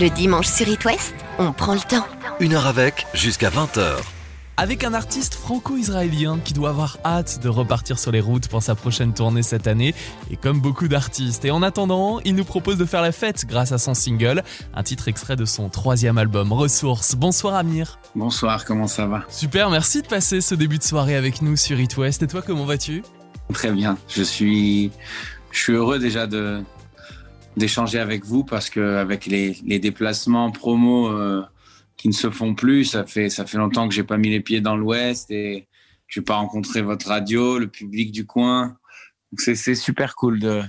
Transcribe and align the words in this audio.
Le 0.00 0.10
dimanche 0.10 0.46
sur 0.46 0.68
It 0.68 0.84
West, 0.84 1.12
on 1.40 1.52
prend 1.52 1.74
le 1.74 1.80
temps. 1.80 2.06
Une 2.38 2.54
heure 2.54 2.68
avec, 2.68 3.08
jusqu'à 3.14 3.50
20h. 3.50 3.96
Avec 4.56 4.84
un 4.84 4.94
artiste 4.94 5.34
franco-israélien 5.34 6.38
qui 6.44 6.54
doit 6.54 6.68
avoir 6.68 6.98
hâte 7.04 7.40
de 7.42 7.48
repartir 7.48 7.98
sur 7.98 8.12
les 8.12 8.20
routes 8.20 8.46
pour 8.46 8.62
sa 8.62 8.76
prochaine 8.76 9.12
tournée 9.12 9.42
cette 9.42 9.66
année, 9.66 9.96
et 10.30 10.36
comme 10.36 10.60
beaucoup 10.60 10.86
d'artistes. 10.86 11.44
Et 11.44 11.50
en 11.50 11.64
attendant, 11.64 12.20
il 12.24 12.36
nous 12.36 12.44
propose 12.44 12.76
de 12.76 12.84
faire 12.84 13.02
la 13.02 13.10
fête 13.10 13.44
grâce 13.48 13.72
à 13.72 13.78
son 13.78 13.94
single, 13.94 14.44
un 14.72 14.84
titre 14.84 15.08
extrait 15.08 15.34
de 15.34 15.44
son 15.44 15.68
troisième 15.68 16.16
album, 16.16 16.52
Ressources. 16.52 17.16
Bonsoir 17.16 17.56
Amir. 17.56 17.98
Bonsoir, 18.14 18.64
comment 18.64 18.86
ça 18.86 19.06
va? 19.06 19.24
Super, 19.28 19.68
merci 19.68 20.02
de 20.02 20.06
passer 20.06 20.40
ce 20.40 20.54
début 20.54 20.78
de 20.78 20.84
soirée 20.84 21.16
avec 21.16 21.42
nous 21.42 21.56
sur 21.56 21.80
It 21.80 21.96
West. 21.96 22.22
Et 22.22 22.28
toi, 22.28 22.42
comment 22.46 22.66
vas-tu? 22.66 23.02
Très 23.52 23.72
bien, 23.72 23.98
je 24.06 24.22
suis, 24.22 24.92
je 25.50 25.58
suis 25.58 25.72
heureux 25.72 25.98
déjà 25.98 26.28
de 26.28 26.62
d'échanger 27.58 27.98
avec 27.98 28.24
vous 28.24 28.44
parce 28.44 28.70
que 28.70 28.96
avec 28.96 29.26
les, 29.26 29.58
les 29.64 29.78
déplacements 29.78 30.50
promos 30.50 31.08
euh, 31.08 31.42
qui 31.96 32.08
ne 32.08 32.14
se 32.14 32.30
font 32.30 32.54
plus, 32.54 32.84
ça 32.84 33.04
fait 33.04 33.28
ça 33.28 33.44
fait 33.44 33.58
longtemps 33.58 33.88
que 33.88 33.94
j'ai 33.94 34.04
pas 34.04 34.16
mis 34.16 34.30
les 34.30 34.40
pieds 34.40 34.60
dans 34.60 34.76
l'Ouest 34.76 35.30
et 35.30 35.68
je 36.06 36.20
n'ai 36.20 36.24
pas 36.24 36.36
rencontré 36.36 36.80
votre 36.80 37.08
radio, 37.08 37.58
le 37.58 37.68
public 37.68 38.12
du 38.12 38.24
coin. 38.24 38.76
C'est 39.36 39.74
super 39.74 40.14
cool 40.14 40.40
de, 40.40 40.62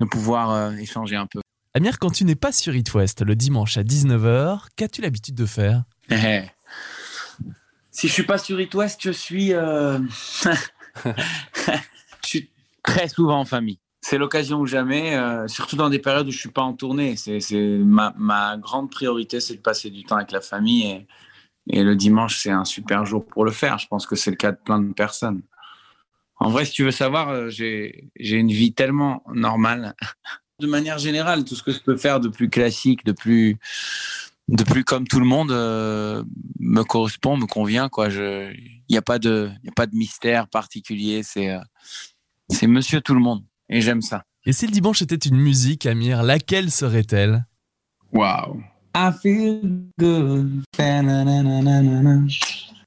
de 0.00 0.06
pouvoir 0.06 0.50
euh, 0.50 0.72
échanger 0.72 1.16
un 1.16 1.26
peu. 1.26 1.40
Amir, 1.74 1.98
quand 1.98 2.10
tu 2.10 2.24
n'es 2.24 2.34
pas 2.34 2.50
sur 2.50 2.74
It 2.74 2.92
West 2.94 3.22
le 3.22 3.36
dimanche 3.36 3.76
à 3.76 3.82
19h, 3.82 4.68
qu'as-tu 4.76 5.02
l'habitude 5.02 5.34
de 5.34 5.46
faire? 5.46 5.84
Si 7.92 8.06
je 8.06 8.12
suis 8.12 8.22
pas 8.22 8.38
sur 8.38 8.58
It 8.60 8.72
West, 8.74 9.00
je 9.02 9.10
suis 9.10 9.52
euh, 9.52 9.98
je 11.04 11.12
suis 12.22 12.50
très 12.84 13.08
souvent 13.08 13.40
en 13.40 13.44
famille. 13.44 13.78
C'est 14.02 14.16
l'occasion 14.16 14.60
ou 14.60 14.66
jamais, 14.66 15.14
euh, 15.14 15.46
surtout 15.46 15.76
dans 15.76 15.90
des 15.90 15.98
périodes 15.98 16.26
où 16.26 16.30
je 16.30 16.38
suis 16.38 16.50
pas 16.50 16.62
en 16.62 16.72
tournée. 16.72 17.16
C'est, 17.16 17.40
ma, 17.84 18.56
grande 18.56 18.90
priorité, 18.90 19.40
c'est 19.40 19.56
de 19.56 19.60
passer 19.60 19.90
du 19.90 20.04
temps 20.04 20.16
avec 20.16 20.32
la 20.32 20.40
famille 20.40 21.06
et, 21.66 21.82
le 21.82 21.94
dimanche, 21.94 22.38
c'est 22.42 22.50
un 22.50 22.64
super 22.64 23.04
jour 23.04 23.24
pour 23.24 23.44
le 23.44 23.52
faire. 23.52 23.78
Je 23.78 23.86
pense 23.86 24.06
que 24.06 24.16
c'est 24.16 24.30
le 24.30 24.36
cas 24.36 24.52
de 24.52 24.56
plein 24.56 24.80
de 24.80 24.92
personnes. 24.92 25.42
En 26.36 26.48
vrai, 26.48 26.64
si 26.64 26.72
tu 26.72 26.84
veux 26.84 26.90
savoir, 26.90 27.28
euh, 27.28 27.50
j'ai, 27.50 28.10
une 28.16 28.50
vie 28.50 28.72
tellement 28.72 29.22
normale. 29.32 29.94
De 30.58 30.66
manière 30.66 30.98
générale, 30.98 31.44
tout 31.44 31.54
ce 31.54 31.62
que 31.62 31.70
je 31.70 31.80
peux 31.80 31.96
faire 31.96 32.18
de 32.18 32.28
plus 32.28 32.48
classique, 32.48 33.04
de 33.04 33.12
plus, 33.12 33.58
de 34.48 34.64
plus 34.64 34.82
comme 34.82 35.06
tout 35.06 35.20
le 35.20 35.26
monde, 35.26 35.52
euh, 35.52 36.24
me 36.58 36.82
correspond, 36.82 37.36
me 37.36 37.46
convient. 37.46 37.90
Il 37.98 38.74
n'y 38.88 38.96
a 38.96 39.02
pas 39.02 39.18
de, 39.18 39.50
mystère 39.92 40.48
particulier. 40.48 41.22
C'est 41.22 42.66
Monsieur 42.66 43.02
tout 43.02 43.14
le 43.14 43.20
monde, 43.20 43.44
et 43.70 43.80
j'aime 43.80 44.02
ça. 44.02 44.22
Et 44.44 44.52
si 44.52 44.66
le 44.66 44.72
dimanche 44.72 45.00
était 45.02 45.16
une 45.16 45.36
musique, 45.36 45.86
Amir, 45.86 46.22
laquelle 46.22 46.70
serait-elle? 46.70 47.46
Wow. 48.12 48.60
I 48.94 49.10
feel 49.22 49.84
good. 49.98 50.64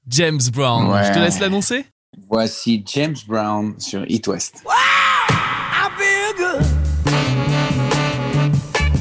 James 0.06 0.40
Brown. 0.52 0.90
Ouais. 0.90 1.04
Je 1.06 1.12
te 1.12 1.18
laisse 1.18 1.40
l'annoncer? 1.40 1.86
Voici 2.28 2.84
James 2.86 3.16
Brown 3.26 3.74
sur 3.78 4.04
Eat 4.08 4.26
West. 4.28 4.62
I 4.66 5.88
feel 5.96 6.34
good. 6.36 6.62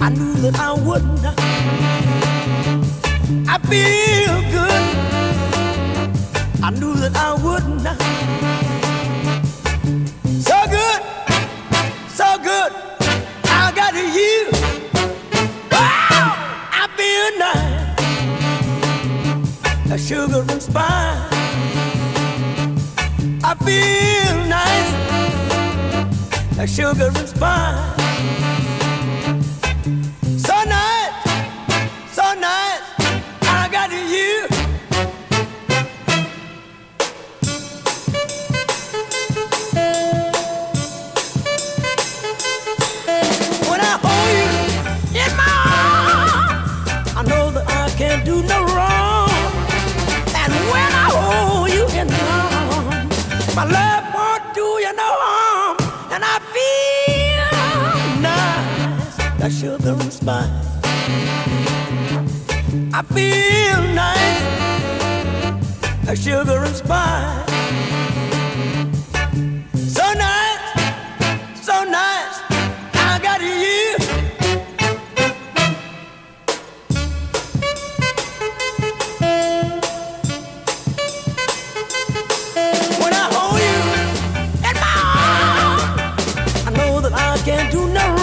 I 0.02 0.10
knew 0.10 0.34
that 0.42 0.58
I 0.60 0.74
wouldn't. 0.80 1.26
I 3.48 3.58
feel 3.68 4.42
good. 4.52 4.84
I 6.64 6.72
knew 6.72 6.96
that 6.96 7.16
I 7.16 7.34
wouldn't. 7.42 7.84
Got 13.76 13.94
you. 13.96 14.50
I 15.72 16.88
feel 16.98 17.40
nice. 17.40 18.00
A 19.92 19.98
sugar 19.98 20.44
and 20.52 20.62
spice. 20.62 21.34
I 23.44 23.56
feel 23.66 24.36
nice 24.48 24.94
like 26.58 26.70
sugar 26.70 27.12
and 27.14 27.28
spice. 27.28 28.53
Sugar. 60.24 60.50
I 62.94 63.02
feel 63.14 63.82
nice, 63.94 64.44
like 66.08 66.18
sugar 66.18 66.64
and 66.64 66.76
spice. 66.76 67.50
So 69.94 70.14
nice, 70.14 70.62
so 71.62 71.84
nice, 71.84 72.40
I 72.94 73.20
got 73.22 73.42
you. 73.42 73.98
When 83.02 83.14
I 83.14 83.26
hold 83.34 83.60
you 83.60 83.80
in 84.70 84.76
my 84.84 84.96
arms, 85.20 85.84
I 86.66 86.70
know 86.78 86.94
that 87.02 87.14
I 87.14 87.38
can't 87.44 87.72
do 87.72 87.88
no 87.88 88.08
wrong. 88.16 88.23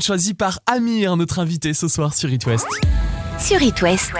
Choisi 0.00 0.34
par 0.34 0.58
Amir, 0.66 1.16
notre 1.16 1.38
invité 1.38 1.72
ce 1.72 1.86
soir 1.86 2.12
sur 2.12 2.32
It 2.32 2.44
West. 2.46 2.66
Sur 3.38 3.62
It 3.62 3.80
West, 3.80 4.10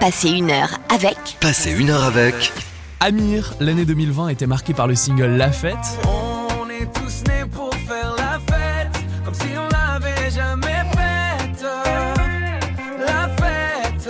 passez 0.00 0.28
une 0.28 0.50
heure 0.50 0.80
avec 0.92 1.16
Passez 1.40 1.70
une 1.70 1.90
heure 1.90 2.02
avec. 2.02 2.52
Amir, 2.98 3.54
l'année 3.60 3.84
2020 3.84 4.28
était 4.30 4.48
marquée 4.48 4.74
par 4.74 4.88
le 4.88 4.96
single 4.96 5.36
La 5.36 5.52
Fête. 5.52 5.76
On 6.04 6.68
est 6.68 6.92
tous 6.92 7.22
nés 7.28 7.44
pour 7.48 7.72
faire 7.86 8.16
la 8.18 8.40
fête, 8.40 9.04
comme 9.24 9.34
si 9.34 9.46
on 9.56 9.68
l'avait 9.68 10.30
jamais 10.32 10.82
faite. 10.96 11.64
La 12.98 13.28
fête. 13.36 14.08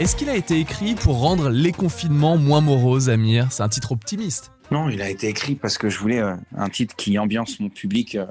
Est-ce 0.00 0.16
qu'il 0.16 0.30
a 0.30 0.34
été 0.34 0.58
écrit 0.58 0.94
pour 0.94 1.20
rendre 1.20 1.50
les 1.50 1.72
confinements 1.72 2.38
moins 2.38 2.62
moroses, 2.62 3.10
Amir? 3.10 3.48
C'est 3.50 3.62
un 3.62 3.68
titre 3.68 3.92
optimiste. 3.92 4.50
Non, 4.70 4.88
il 4.88 5.00
a 5.00 5.08
été 5.08 5.28
écrit 5.28 5.54
parce 5.54 5.78
que 5.78 5.88
je 5.88 5.98
voulais 5.98 6.20
euh, 6.20 6.34
un 6.56 6.68
titre 6.68 6.96
qui 6.96 7.18
ambiance 7.18 7.60
mon 7.60 7.68
public 7.68 8.16
euh, 8.16 8.26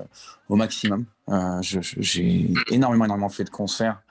au 0.49 0.55
maximum. 0.55 1.05
Euh, 1.29 1.61
J'ai 1.61 2.53
énormément, 2.69 3.05
énormément 3.05 3.29
fait 3.29 3.45
de 3.45 3.49
concerts 3.49 4.01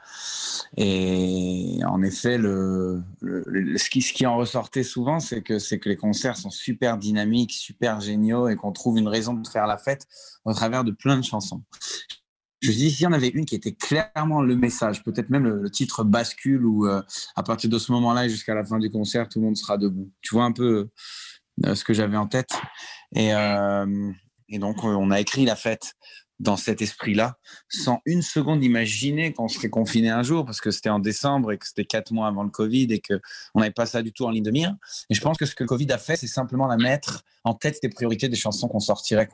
Et 0.76 1.81
en 1.87 2.03
effet, 2.03 2.38
le, 2.38 3.03
le, 3.21 3.76
ce, 3.76 3.91
qui, 3.91 4.26
en 4.26 4.38
ressortait 4.38 4.82
souvent, 4.82 5.21
c'est 5.21 5.43
que, 5.43 5.88
les 5.88 5.97
concerts 5.97 6.37
sont 6.37 6.50
super 6.50 6.97
dynamiques, 6.97 7.53
super 7.53 8.00
géniaux 8.00 8.49
et 8.49 8.56
qu'on 8.56 8.73
trouve 8.73 8.99
une 8.99 9.09
raison 9.09 9.35
de 9.35 9.47
faire 9.47 9.67
la 9.67 9.77
fête 9.77 10.06
au 10.44 10.55
travers 10.55 10.82
de 10.82 10.93
plein 10.93 11.19
de 11.19 11.25
chansons. 11.25 11.62
Je 12.62 12.73
dis, 12.73 12.91
s'il 12.91 13.05
y 13.05 13.06
en 13.06 13.12
avait 13.12 13.29
une 13.29 13.44
qui 13.44 13.55
était 13.55 13.75
clairement 13.75 14.41
le 14.41 14.56
message, 14.56 15.05
peut-être 15.05 15.29
même 15.29 15.44
le, 15.44 15.70
titre 15.70 16.03
bascule 16.03 16.65
où 16.65 16.87
à 16.87 17.43
partir 17.44 17.69
de 17.69 17.79
ce 17.79 17.93
moment-là 17.93 18.27
jusqu'à 18.27 18.55
la 18.55 18.65
fin 18.65 18.79
du 18.79 18.91
concert, 18.91 19.29
tout 19.29 19.38
le 19.41 19.44
monde 19.44 19.56
sera 19.59 19.77
debout. 19.77 20.11
Tu 20.23 20.35
vois 20.35 20.44
un 20.44 20.53
peu 20.53 20.88
ce 21.62 21.85
que 21.85 21.95
j'avais 21.95 22.17
en 22.17 22.27
tête. 22.27 22.51
Et, 23.15 23.35
euh, 23.35 24.12
et 24.49 24.59
donc, 24.59 24.83
on 24.85 25.11
a 25.11 25.21
écrit 25.21 25.45
la 25.45 25.56
fête 25.56 25.95
dans 26.41 26.56
cet 26.56 26.83
esprit-là, 26.83 27.39
sans 27.69 28.01
une 28.06 28.23
seconde 28.23 28.62
imaginer 28.62 29.33
qu'on 29.33 29.49
serait 29.49 29.71
confiné 29.71 30.11
un 30.11 30.23
jour, 30.23 30.45
parce 30.45 30.61
que 30.61 30.71
c'était 30.71 30.91
en 30.91 30.99
décembre 30.99 31.53
et 31.53 31.59
que 31.59 31.67
c'était 31.67 31.85
quatre 31.85 32.12
mois 32.12 32.27
avant 32.27 32.43
le 32.43 32.51
Covid 32.51 32.89
et 32.91 33.01
qu'on 33.01 33.61
n'avait 33.61 33.71
pas 33.71 33.87
ça 33.87 34.03
du 34.03 34.12
tout 34.12 34.25
en 34.25 34.31
ligne 34.31 34.43
de 34.43 34.51
mire. 34.51 34.75
Et 35.11 35.15
je 35.15 35.21
pense 35.21 35.37
que 35.37 35.47
ce 35.47 35.55
que 35.55 35.62
le 35.62 35.69
Covid 35.69 35.91
a 35.93 35.99
fait, 35.99 36.17
c'est 36.17 36.27
simplement 36.27 36.67
la 36.67 36.77
mettre 36.77 37.23
en 37.45 37.55
tête 37.55 37.79
des 37.83 37.89
priorités 37.89 38.29
des 38.29 38.37
chansons 38.37 38.69
qu'on 38.69 38.81
sortirait. 38.81 39.29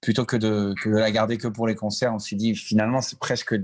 Plutôt 0.00 0.24
que 0.24 0.36
de, 0.36 0.74
la 0.86 1.10
garder 1.10 1.36
que 1.36 1.48
pour 1.48 1.66
les 1.66 1.74
concerts, 1.74 2.14
on 2.14 2.18
s'est 2.18 2.36
dit 2.36 2.54
finalement, 2.54 3.02
c'est 3.02 3.18
presque 3.18 3.54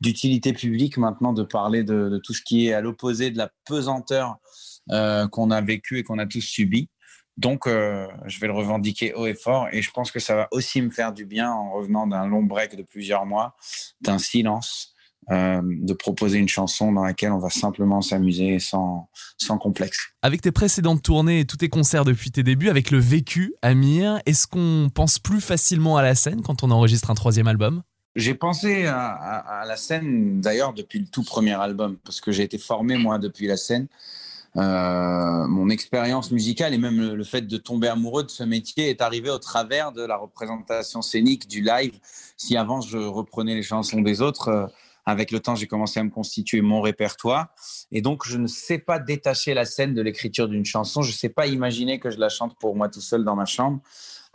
d'utilité 0.00 0.52
publique 0.52 0.96
maintenant 0.96 1.32
de 1.32 1.44
parler 1.44 1.84
de, 1.84 2.20
tout 2.24 2.34
ce 2.34 2.42
qui 2.42 2.66
est 2.66 2.72
à 2.72 2.80
l'opposé 2.80 3.30
de 3.30 3.38
la 3.38 3.50
pesanteur 3.66 4.36
euh, 4.90 5.28
qu'on 5.28 5.50
a 5.50 5.60
vécu 5.60 5.98
et 5.98 6.02
qu'on 6.02 6.18
a 6.18 6.26
tous 6.26 6.40
subi. 6.40 6.88
Donc, 7.36 7.66
euh, 7.66 8.06
je 8.26 8.38
vais 8.40 8.46
le 8.46 8.52
revendiquer 8.52 9.12
haut 9.14 9.26
et 9.26 9.34
fort. 9.34 9.68
Et 9.72 9.82
je 9.82 9.90
pense 9.90 10.10
que 10.12 10.20
ça 10.20 10.34
va 10.34 10.48
aussi 10.52 10.80
me 10.80 10.90
faire 10.90 11.12
du 11.12 11.24
bien 11.24 11.50
en 11.50 11.72
revenant 11.72 12.06
d'un 12.06 12.26
long 12.26 12.42
break 12.42 12.76
de 12.76 12.82
plusieurs 12.82 13.26
mois, 13.26 13.56
d'un 14.00 14.18
silence, 14.18 14.94
euh, 15.30 15.60
de 15.64 15.92
proposer 15.94 16.38
une 16.38 16.48
chanson 16.48 16.92
dans 16.92 17.02
laquelle 17.02 17.32
on 17.32 17.38
va 17.38 17.50
simplement 17.50 18.02
s'amuser 18.02 18.58
sans, 18.58 19.08
sans 19.38 19.58
complexe. 19.58 19.98
Avec 20.22 20.42
tes 20.42 20.52
précédentes 20.52 21.02
tournées 21.02 21.40
et 21.40 21.44
tous 21.44 21.56
tes 21.56 21.68
concerts 21.68 22.04
depuis 22.04 22.30
tes 22.30 22.42
débuts, 22.42 22.68
avec 22.68 22.90
le 22.90 22.98
vécu, 22.98 23.54
Amir, 23.62 24.20
est-ce 24.26 24.46
qu'on 24.46 24.90
pense 24.94 25.18
plus 25.18 25.40
facilement 25.40 25.96
à 25.96 26.02
la 26.02 26.14
scène 26.14 26.42
quand 26.42 26.62
on 26.62 26.70
enregistre 26.70 27.10
un 27.10 27.14
troisième 27.14 27.48
album? 27.48 27.82
J'ai 28.16 28.34
pensé 28.34 28.86
à, 28.86 29.08
à, 29.08 29.64
la 29.64 29.76
scène 29.76 30.40
d'ailleurs 30.40 30.72
depuis 30.72 31.00
le 31.00 31.06
tout 31.06 31.24
premier 31.24 31.54
album, 31.54 31.96
parce 32.04 32.20
que 32.20 32.30
j'ai 32.30 32.44
été 32.44 32.58
formé 32.58 32.96
moi 32.96 33.18
depuis 33.18 33.48
la 33.48 33.56
scène. 33.56 33.88
Euh, 34.56 35.48
mon 35.48 35.68
expérience 35.68 36.30
musicale 36.30 36.74
et 36.74 36.78
même 36.78 37.14
le, 37.14 37.24
fait 37.24 37.42
de 37.42 37.56
tomber 37.56 37.88
amoureux 37.88 38.22
de 38.22 38.30
ce 38.30 38.44
métier 38.44 38.88
est 38.88 39.02
arrivé 39.02 39.28
au 39.28 39.38
travers 39.38 39.90
de 39.90 40.02
la 40.02 40.16
représentation 40.16 41.02
scénique 41.02 41.48
du 41.48 41.60
live. 41.60 41.98
Si 42.36 42.56
avant 42.56 42.80
je 42.80 42.98
reprenais 42.98 43.56
les 43.56 43.64
chansons 43.64 44.00
des 44.00 44.22
autres, 44.22 44.48
euh, 44.48 44.66
avec 45.06 45.32
le 45.32 45.40
temps 45.40 45.56
j'ai 45.56 45.66
commencé 45.66 45.98
à 45.98 46.04
me 46.04 46.10
constituer 46.10 46.62
mon 46.62 46.80
répertoire 46.80 47.48
et 47.90 48.00
donc 48.00 48.26
je 48.26 48.38
ne 48.38 48.46
sais 48.46 48.78
pas 48.78 49.00
détacher 49.00 49.54
la 49.54 49.64
scène 49.64 49.92
de 49.92 50.02
l'écriture 50.02 50.48
d'une 50.48 50.64
chanson. 50.64 51.02
Je 51.02 51.10
ne 51.10 51.16
sais 51.16 51.28
pas 51.28 51.48
imaginer 51.48 51.98
que 51.98 52.10
je 52.10 52.18
la 52.18 52.28
chante 52.28 52.56
pour 52.58 52.76
moi 52.76 52.88
tout 52.88 53.00
seul 53.00 53.24
dans 53.24 53.34
ma 53.34 53.46
chambre 53.46 53.80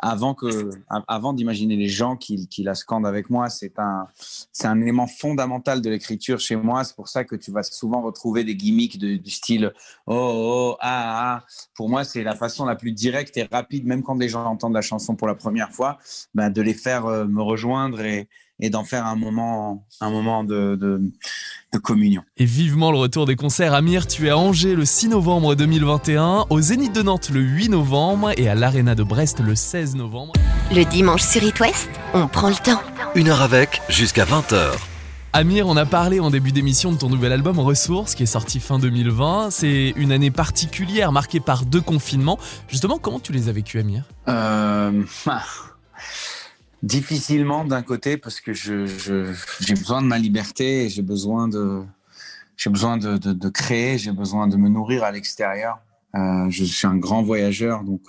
avant 0.01 0.33
que, 0.33 0.69
avant 1.07 1.33
d'imaginer 1.33 1.75
les 1.75 1.89
gens 1.89 2.15
qui, 2.15 2.47
qui, 2.47 2.63
la 2.63 2.73
scandent 2.73 3.05
avec 3.05 3.29
moi. 3.29 3.49
C'est 3.49 3.77
un, 3.79 4.07
c'est 4.15 4.67
un 4.67 4.79
élément 4.81 5.07
fondamental 5.07 5.81
de 5.81 5.89
l'écriture 5.89 6.39
chez 6.39 6.55
moi. 6.55 6.83
C'est 6.83 6.95
pour 6.95 7.09
ça 7.09 7.23
que 7.23 7.35
tu 7.35 7.51
vas 7.51 7.63
souvent 7.63 8.01
retrouver 8.01 8.43
des 8.43 8.55
gimmicks 8.55 8.97
du 8.97 9.29
style 9.29 9.73
oh, 10.07 10.13
oh, 10.15 10.77
ah, 10.79 11.41
ah. 11.41 11.45
Pour 11.75 11.89
moi, 11.89 12.03
c'est 12.03 12.23
la 12.23 12.35
façon 12.35 12.65
la 12.65 12.75
plus 12.75 12.93
directe 12.93 13.35
et 13.37 13.47
rapide, 13.51 13.85
même 13.85 14.03
quand 14.03 14.15
des 14.15 14.29
gens 14.29 14.45
entendent 14.45 14.73
la 14.73 14.81
chanson 14.81 15.15
pour 15.15 15.27
la 15.27 15.35
première 15.35 15.71
fois, 15.71 15.97
ben, 16.33 16.49
de 16.49 16.61
les 16.61 16.73
faire 16.73 17.05
euh, 17.05 17.25
me 17.25 17.41
rejoindre 17.41 18.01
et, 18.01 18.29
et 18.59 18.69
d'en 18.69 18.83
faire 18.83 19.05
un 19.05 19.15
moment, 19.15 19.85
un 20.01 20.09
moment 20.09 20.43
de, 20.43 20.75
de, 20.75 21.01
de, 21.73 21.77
communion. 21.77 22.23
Et 22.37 22.45
vivement 22.45 22.91
le 22.91 22.97
retour 22.97 23.25
des 23.25 23.35
concerts. 23.35 23.73
Amir, 23.73 24.07
tu 24.07 24.27
es 24.27 24.29
à 24.29 24.37
Angers 24.37 24.75
le 24.75 24.85
6 24.85 25.09
novembre 25.09 25.55
2021, 25.55 26.45
au 26.49 26.61
Zénith 26.61 26.93
de 26.93 27.01
Nantes 27.01 27.29
le 27.29 27.41
8 27.41 27.69
novembre 27.69 28.31
et 28.37 28.49
à 28.49 28.55
l'Arena 28.55 28.95
de 28.95 29.03
Brest 29.03 29.39
le 29.39 29.55
16 29.55 29.95
novembre. 29.95 30.33
Le 30.71 30.83
dimanche 30.83 31.23
sur 31.23 31.43
It 31.43 31.59
West, 31.59 31.89
on 32.13 32.27
prend 32.27 32.49
le 32.49 32.55
temps. 32.55 32.81
Une 33.15 33.29
heure 33.29 33.41
avec, 33.41 33.81
jusqu'à 33.89 34.25
20h. 34.25 34.73
Amir, 35.31 35.67
on 35.67 35.77
a 35.77 35.85
parlé 35.85 36.19
en 36.19 36.31
début 36.31 36.51
d'émission 36.51 36.91
de 36.91 36.97
ton 36.97 37.07
nouvel 37.07 37.31
album 37.31 37.59
Ressources 37.59 38.15
qui 38.15 38.23
est 38.23 38.25
sorti 38.25 38.59
fin 38.59 38.79
2020. 38.79 39.51
C'est 39.51 39.93
une 39.95 40.11
année 40.11 40.31
particulière 40.31 41.11
marquée 41.11 41.39
par 41.39 41.65
deux 41.65 41.81
confinements. 41.81 42.39
Justement, 42.67 42.97
comment 42.97 43.19
tu 43.19 43.31
les 43.31 43.47
as 43.47 43.51
vécus, 43.51 43.79
Amir? 43.79 44.03
Euh... 44.27 45.03
Difficilement 46.81 47.65
d'un 47.65 47.81
côté 47.81 48.17
parce 48.17 48.39
que 48.39 48.53
je, 48.53 48.85
j'ai 49.59 49.73
besoin 49.73 50.01
de 50.01 50.07
ma 50.07 50.17
liberté 50.17 50.85
et 50.85 50.89
j'ai 50.89 51.01
besoin 51.01 51.47
de 51.47 51.83
j'ai 52.55 52.69
besoin 52.69 52.97
de, 52.97 53.17
de, 53.17 53.31
de 53.31 53.49
créer, 53.49 53.97
j'ai 53.97 54.11
besoin 54.11 54.47
de 54.47 54.57
me 54.57 54.67
nourrir 54.67 55.03
à 55.03 55.11
l'extérieur. 55.11 55.79
Euh, 56.15 56.49
je 56.49 56.63
suis 56.63 56.87
un 56.87 56.97
grand 56.97 57.21
voyageur, 57.21 57.83
donc 57.83 58.01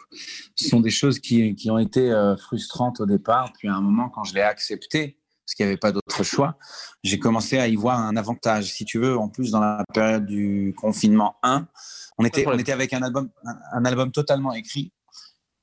ce 0.56 0.68
sont 0.68 0.80
des 0.80 0.90
choses 0.90 1.20
qui, 1.20 1.54
qui 1.54 1.70
ont 1.70 1.78
été 1.78 2.10
euh, 2.10 2.36
frustrantes 2.36 3.00
au 3.00 3.06
départ. 3.06 3.52
Puis 3.58 3.68
à 3.68 3.74
un 3.74 3.80
moment, 3.80 4.08
quand 4.08 4.24
je 4.24 4.34
l'ai 4.34 4.40
accepté, 4.40 5.18
parce 5.44 5.54
qu'il 5.54 5.66
n'y 5.66 5.70
avait 5.70 5.78
pas 5.78 5.92
d'autre 5.92 6.22
choix, 6.24 6.56
j'ai 7.04 7.18
commencé 7.18 7.58
à 7.58 7.68
y 7.68 7.76
voir 7.76 8.00
un 8.00 8.16
avantage. 8.16 8.72
Si 8.72 8.84
tu 8.84 8.98
veux, 8.98 9.16
en 9.16 9.28
plus 9.28 9.50
dans 9.50 9.60
la 9.60 9.84
période 9.92 10.26
du 10.26 10.74
confinement 10.76 11.36
1, 11.42 11.66
on 12.18 12.24
était, 12.24 12.46
on 12.46 12.58
était 12.58 12.72
avec 12.72 12.92
un 12.92 13.02
album, 13.02 13.30
un 13.72 13.84
album 13.84 14.10
totalement 14.10 14.52
écrit 14.52 14.92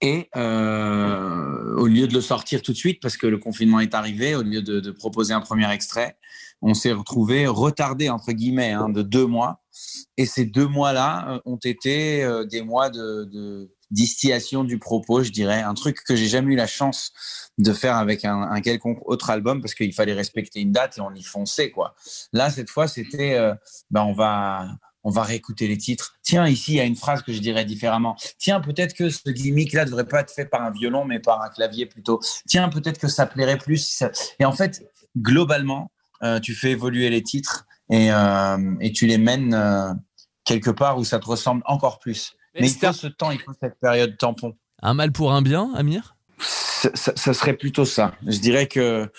et 0.01 0.29
euh, 0.35 1.75
au 1.75 1.87
lieu 1.87 2.07
de 2.07 2.13
le 2.13 2.21
sortir 2.21 2.61
tout 2.61 2.71
de 2.71 2.77
suite, 2.77 3.01
parce 3.01 3.17
que 3.17 3.27
le 3.27 3.37
confinement 3.37 3.79
est 3.79 3.95
arrivé, 3.95 4.35
au 4.35 4.43
lieu 4.43 4.61
de, 4.61 4.91
proposer 4.91 5.33
un 5.33 5.41
premier 5.41 5.71
extrait, 5.71 6.17
on 6.61 6.73
s'est 6.73 6.91
retrouvé 6.91 7.47
retardé, 7.47 8.09
entre 8.09 8.31
guillemets, 8.31 8.71
hein, 8.71 8.89
de 8.89 9.01
deux 9.01 9.25
mois. 9.25 9.61
Et 10.17 10.25
ces 10.25 10.45
deux 10.45 10.67
mois-là 10.67 11.33
euh, 11.33 11.39
ont 11.45 11.59
été 11.63 12.23
euh, 12.23 12.45
des 12.45 12.61
mois 12.61 12.89
de, 12.89 13.69
distillation 13.89 14.65
du 14.65 14.79
propos, 14.79 15.23
je 15.23 15.31
dirais. 15.31 15.61
Un 15.61 15.73
truc 15.73 16.03
que 16.03 16.15
j'ai 16.15 16.27
jamais 16.27 16.53
eu 16.53 16.57
la 16.57 16.67
chance 16.67 17.13
de 17.57 17.71
faire 17.71 17.95
avec 17.95 18.25
un, 18.25 18.41
un 18.41 18.59
quelconque 18.59 18.99
autre 19.05 19.29
album, 19.29 19.61
parce 19.61 19.75
qu'il 19.75 19.93
fallait 19.93 20.13
respecter 20.13 20.59
une 20.59 20.71
date 20.71 20.97
et 20.97 21.01
on 21.01 21.13
y 21.13 21.23
fonçait, 21.23 21.71
quoi. 21.71 21.95
Là, 22.33 22.49
cette 22.49 22.69
fois, 22.69 22.87
c'était, 22.87 23.35
euh, 23.35 23.53
ben, 23.89 24.03
on 24.03 24.13
va 24.13 24.67
on 25.07 25.09
va 25.09 25.23
réécouter 25.23 25.69
les 25.69 25.77
titres. 25.77 26.17
Tiens, 26.21 26.45
ici, 26.49 26.73
il 26.73 26.75
y 26.75 26.79
a 26.81 26.83
une 26.83 26.97
phrase 26.97 27.21
que 27.21 27.31
je 27.31 27.39
dirais 27.39 27.63
différemment. 27.63 28.17
Tiens, 28.37 28.59
peut-être 28.59 28.93
que 28.93 29.09
ce 29.09 29.29
gimmick-là 29.29 29.85
ne 29.85 29.89
devrait 29.89 30.05
pas 30.05 30.19
être 30.19 30.31
fait 30.31 30.45
par 30.45 30.61
un 30.61 30.69
violon, 30.69 31.05
mais 31.05 31.19
par 31.19 31.41
un 31.41 31.47
clavier 31.47 31.85
plutôt. 31.85 32.19
Tiens, 32.45 32.67
peut-être 32.67 32.99
que 32.99 33.07
ça 33.07 33.25
plairait 33.25 33.57
plus. 33.57 34.03
Et 34.37 34.43
en 34.43 34.51
fait, 34.51 34.83
globalement, 35.17 35.91
euh, 36.23 36.41
tu 36.41 36.53
fais 36.53 36.71
évoluer 36.71 37.09
les 37.09 37.23
titres 37.23 37.65
et, 37.89 38.11
euh, 38.11 38.75
et 38.81 38.91
tu 38.91 39.07
les 39.07 39.17
mènes 39.17 39.53
euh, 39.53 39.93
quelque 40.43 40.71
part 40.71 40.97
où 40.97 41.05
ça 41.05 41.19
te 41.19 41.25
ressemble 41.25 41.61
encore 41.67 41.99
plus. 41.99 42.33
Mais, 42.59 42.69
il 42.69 42.77
faut 42.77 42.91
ce 42.91 43.07
temps, 43.07 43.31
il 43.31 43.39
faut 43.39 43.53
cette 43.61 43.79
période 43.79 44.17
tampon. 44.17 44.57
Un 44.81 44.93
mal 44.93 45.13
pour 45.13 45.31
un 45.31 45.41
bien, 45.41 45.71
Amir? 45.73 46.17
Ça, 46.39 46.89
ça, 47.15 47.33
serait 47.33 47.53
plutôt 47.53 47.85
ça. 47.85 48.13
Je 48.25 48.39
dirais 48.39 48.67
que 48.67 49.09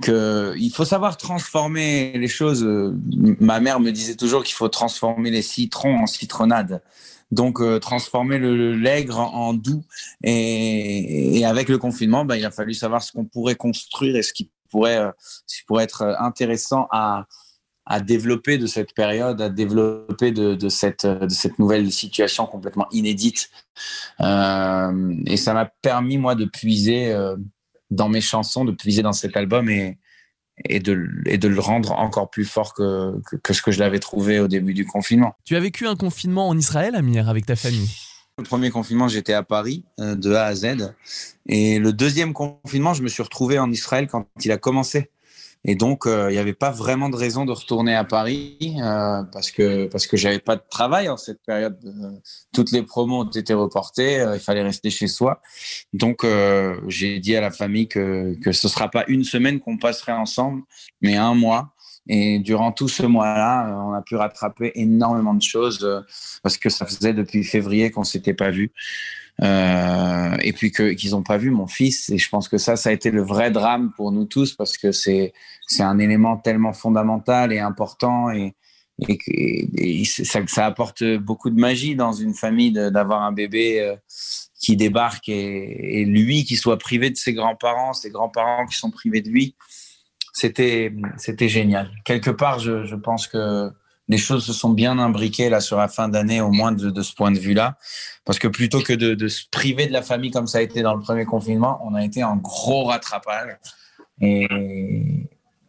que 0.00 0.54
il 0.56 0.70
faut 0.70 0.84
savoir 0.84 1.16
transformer 1.16 2.12
les 2.16 2.28
choses. 2.28 2.64
Ma 3.40 3.60
mère 3.60 3.80
me 3.80 3.90
disait 3.90 4.16
toujours 4.16 4.42
qu'il 4.42 4.54
faut 4.54 4.68
transformer 4.68 5.30
les 5.30 5.42
citrons 5.42 5.98
en 5.98 6.06
citronnade. 6.06 6.82
Donc 7.32 7.60
euh, 7.60 7.78
transformer 7.78 8.38
le, 8.38 8.76
l'aigre 8.76 9.18
en, 9.18 9.54
doux. 9.54 9.84
Et, 10.22 11.44
avec 11.46 11.68
le 11.70 11.78
confinement, 11.78 12.24
ben, 12.24 12.36
il 12.36 12.44
a 12.44 12.50
fallu 12.50 12.74
savoir 12.74 13.02
ce 13.02 13.10
qu'on 13.10 13.24
pourrait 13.24 13.54
construire 13.54 14.16
et 14.16 14.22
ce 14.22 14.34
qui 14.34 14.50
pourrait, 14.70 14.98
euh, 14.98 15.80
être 15.80 16.02
intéressant 16.20 16.86
à, 16.90 17.26
développer 18.04 18.58
de 18.58 18.66
cette 18.66 18.94
période, 18.94 19.40
à 19.40 19.48
développer 19.48 20.30
de, 20.30 20.68
cette, 20.68 21.06
nouvelle 21.58 21.90
situation 21.90 22.46
complètement 22.46 22.86
inédite. 22.90 23.50
Euh, 24.20 25.14
et 25.26 25.36
ça 25.36 25.52
m'a 25.54 25.66
permis, 25.66 26.18
moi, 26.18 26.34
de 26.34 26.44
puiser 26.44 27.14
dans 27.92 28.08
mes 28.08 28.20
chansons, 28.20 28.64
de 28.64 28.72
puiser 28.72 29.02
dans 29.02 29.12
cet 29.12 29.36
album 29.36 29.68
et, 29.68 29.98
et, 30.64 30.80
de, 30.80 31.08
et 31.26 31.38
de 31.38 31.48
le 31.48 31.60
rendre 31.60 31.92
encore 31.92 32.30
plus 32.30 32.44
fort 32.44 32.74
que, 32.74 33.14
que, 33.42 33.52
ce 33.52 33.62
que 33.62 33.70
je 33.70 33.78
l'avais 33.78 34.00
trouvé 34.00 34.40
au 34.40 34.48
début 34.48 34.74
du 34.74 34.86
confinement. 34.86 35.34
Tu 35.44 35.56
as 35.56 35.60
vécu 35.60 35.86
un 35.86 35.96
confinement 35.96 36.48
en 36.48 36.56
Israël, 36.58 36.94
Amir, 36.94 37.28
avec 37.28 37.46
ta 37.46 37.56
famille? 37.56 37.90
Le 38.38 38.44
premier 38.44 38.70
confinement, 38.70 39.08
j'étais 39.08 39.34
à 39.34 39.42
Paris, 39.42 39.84
euh, 40.00 40.14
de 40.14 40.32
A 40.32 40.46
à 40.46 40.54
Z. 40.54 40.94
Et 41.46 41.78
le 41.78 41.92
deuxième 41.92 42.32
confinement, 42.32 42.94
je 42.94 43.02
me 43.02 43.08
suis 43.08 43.22
retrouvé 43.22 43.58
en 43.58 43.70
Israël 43.70 44.06
quand 44.06 44.26
il 44.42 44.50
a 44.50 44.56
commencé. 44.56 45.10
Et 45.64 45.76
donc, 45.76 46.06
euh, 46.06 46.28
il 46.30 46.32
n'y 46.32 46.38
avait 46.38 46.54
pas 46.54 46.70
vraiment 46.70 47.08
de 47.08 47.16
raison 47.16 47.44
de 47.44 47.52
retourner 47.52 47.94
à 47.94 48.02
Paris 48.02 48.58
euh, 48.78 49.22
parce 49.32 49.52
que 49.52 49.86
parce 49.86 50.08
que 50.08 50.16
j'avais 50.16 50.40
pas 50.40 50.56
de 50.56 50.62
travail 50.68 51.08
en 51.08 51.16
cette 51.16 51.40
période. 51.42 51.78
Euh, 51.84 52.18
toutes 52.52 52.72
les 52.72 52.82
promos 52.82 53.20
ont 53.20 53.30
été 53.30 53.54
reportées, 53.54 54.26
il 54.34 54.40
fallait 54.40 54.62
rester 54.62 54.90
chez 54.90 55.06
soi. 55.06 55.40
Donc, 55.92 56.26
j'ai 56.88 57.18
dit 57.20 57.36
à 57.36 57.40
la 57.40 57.50
famille 57.50 57.88
que 57.88 58.34
que 58.42 58.52
ce 58.52 58.68
sera 58.68 58.88
pas 58.90 59.04
une 59.06 59.24
semaine 59.24 59.60
qu'on 59.60 59.78
passerait 59.78 60.12
ensemble, 60.12 60.62
mais 61.00 61.16
un 61.16 61.34
mois 61.34 61.72
Et 62.08 62.38
durant 62.40 62.72
tout 62.72 62.88
ce 62.88 63.04
mois-là, 63.04 63.68
euh, 63.68 63.74
on 63.74 63.92
a 63.92 64.02
pu 64.02 64.16
rattraper 64.16 64.72
énormément 64.74 65.34
de 65.34 65.42
choses 65.42 65.84
euh, 65.84 66.00
parce 66.42 66.56
que 66.56 66.68
ça 66.68 66.86
faisait 66.86 67.14
depuis 67.14 67.44
février 67.44 67.90
qu'on 67.90 68.04
s'était 68.04 68.34
pas 68.34 68.50
vu. 68.50 68.72
Euh, 69.40 70.36
et 70.42 70.52
puis 70.52 70.70
qu'ils 70.70 71.12
n'ont 71.12 71.22
pas 71.22 71.38
vu 71.38 71.50
mon 71.50 71.66
fils. 71.66 72.10
Et 72.10 72.18
je 72.18 72.28
pense 72.28 72.48
que 72.48 72.58
ça, 72.58 72.76
ça 72.76 72.90
a 72.90 72.92
été 72.92 73.10
le 73.10 73.22
vrai 73.22 73.50
drame 73.50 73.92
pour 73.96 74.12
nous 74.12 74.24
tous 74.24 74.54
parce 74.54 74.76
que 74.76 74.92
c'est, 74.92 75.32
un 75.78 75.98
élément 75.98 76.36
tellement 76.36 76.74
fondamental 76.74 77.52
et 77.52 77.58
important 77.58 78.30
et, 78.30 78.54
et, 79.08 80.00
et 80.00 80.04
ça, 80.04 80.40
ça, 80.46 80.66
apporte 80.66 81.02
beaucoup 81.16 81.48
de 81.48 81.58
magie 81.58 81.96
dans 81.96 82.12
une 82.12 82.34
famille 82.34 82.72
d'avoir 82.72 83.22
un 83.22 83.32
bébé 83.32 83.96
qui 84.62 84.76
débarque 84.76 85.28
et, 85.28 86.04
lui 86.06 86.44
qui 86.44 86.56
soit 86.56 86.78
privé 86.78 87.10
de 87.10 87.16
ses 87.16 87.34
grands-parents, 87.34 87.92
ses 87.92 88.10
grands-parents 88.10 88.66
qui 88.66 88.76
sont 88.76 88.90
privés 88.90 89.20
de 89.20 89.28
lui. 89.28 89.56
C'était, 90.32 90.92
c'était 91.18 91.48
génial. 91.48 91.90
Quelque 92.04 92.30
part, 92.30 92.58
je, 92.58 92.84
je 92.84 92.96
pense 92.96 93.26
que 93.26 93.70
les 94.08 94.18
choses 94.18 94.44
se 94.44 94.52
sont 94.52 94.70
bien 94.70 94.98
imbriquées 94.98 95.48
là 95.48 95.60
sur 95.60 95.78
la 95.78 95.88
fin 95.88 96.08
d'année, 96.08 96.40
au 96.40 96.50
moins 96.50 96.72
de, 96.72 96.90
de, 96.90 97.02
ce 97.02 97.14
point 97.14 97.30
de 97.30 97.38
vue-là. 97.38 97.76
Parce 98.24 98.38
que 98.38 98.48
plutôt 98.48 98.80
que 98.80 98.92
de, 98.92 99.14
de, 99.14 99.28
se 99.28 99.44
priver 99.50 99.86
de 99.86 99.92
la 99.92 100.02
famille 100.02 100.30
comme 100.30 100.46
ça 100.46 100.58
a 100.58 100.60
été 100.62 100.82
dans 100.82 100.94
le 100.94 101.00
premier 101.00 101.24
confinement, 101.24 101.80
on 101.84 101.94
a 101.94 102.04
été 102.04 102.24
en 102.24 102.36
gros 102.36 102.84
rattrapage. 102.84 103.56
Et, 104.20 104.46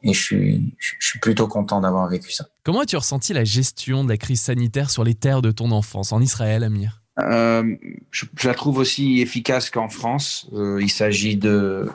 et 0.04 0.14
je 0.14 0.22
suis, 0.22 0.76
je 0.80 1.08
suis 1.08 1.20
plutôt 1.20 1.48
content 1.48 1.82
d'avoir 1.82 2.08
vécu 2.10 2.32
ça. 2.32 2.46
Comment 2.64 2.82
as-tu 2.82 2.98
ressenti 2.98 3.34
la 3.34 3.44
gestion 3.44 4.04
de 4.04 4.10
la 4.10 4.18
crise 4.18 4.42
sanitaire 4.42 4.90
sur 4.90 5.04
les 5.04 5.16
terres 5.16 5.42
de 5.42 5.52
ton 5.52 5.72
enfance 5.72 6.12
en 6.12 6.22
Israël, 6.22 6.64
Amir? 6.64 7.02
Euh, 7.20 7.76
je, 8.12 8.26
je, 8.36 8.48
la 8.48 8.56
trouve 8.56 8.80
aussi 8.80 9.22
efficace 9.22 9.70
qu'en 9.70 9.88
France. 9.88 10.50
Euh, 10.54 10.80
il 10.82 10.90
s'agit 10.90 11.38
de 11.38 11.90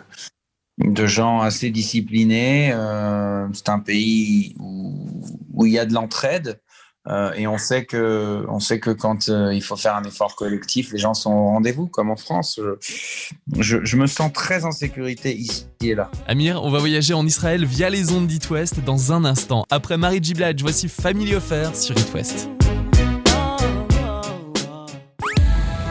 de 0.78 1.06
gens 1.06 1.40
assez 1.40 1.70
disciplinés. 1.70 2.70
Euh, 2.73 3.47
c'est 3.52 3.68
un 3.68 3.80
pays 3.80 4.54
où, 4.58 5.23
où, 5.52 5.66
il 5.66 5.73
y 5.73 5.78
a 5.78 5.85
de 5.85 5.92
l'entraide. 5.92 6.61
Euh, 7.06 7.32
et 7.32 7.47
on 7.47 7.56
sait 7.56 7.87
que, 7.87 8.44
on 8.50 8.61
sait 8.61 8.80
que 8.80 8.90
quand 8.90 9.30
euh, 9.30 9.54
il 9.54 9.62
faut 9.62 9.76
faire 9.76 9.97
un 9.97 10.02
effort 10.02 10.37
collectif, 10.37 10.92
les 10.92 10.99
gens 10.99 11.14
sont 11.14 11.32
au 11.32 11.44
rendez-vous, 11.47 11.87
comme 11.87 12.11
en 12.11 12.16
France. 12.16 12.61
Je, 12.62 13.62
je, 13.62 13.78
je, 13.82 13.97
me 13.97 14.06
sens 14.06 14.30
très 14.30 14.66
en 14.66 14.73
sécurité 14.73 15.35
ici 15.35 15.66
et 15.80 15.94
là. 15.94 16.11
Amir, 16.26 16.62
on 16.62 16.70
va 16.70 16.78
voyager 16.78 17.14
en 17.14 17.25
Israël 17.25 17.64
via 17.64 17.88
les 17.88 18.12
ondes 18.12 18.26
d'It 18.26 18.50
West 18.50 18.85
dans 18.85 19.12
un 19.12 19.25
instant. 19.25 19.64
Après 19.70 19.97
Marie 19.97 20.23
Giblad, 20.23 20.61
voici 20.61 20.88
Family 20.88 21.35
Affair 21.35 21.75
sur 21.75 21.97
It 21.97 22.12
West. 22.12 22.50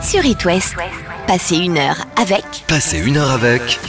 Sur 0.04 0.24
It 0.24 0.46
West, 0.46 0.76
passez 1.26 1.58
une 1.58 1.80
heure 1.80 2.06
avec. 2.16 2.46
Passez 2.68 3.00
une 3.00 3.18
heure 3.18 3.32
avec. 3.32 3.80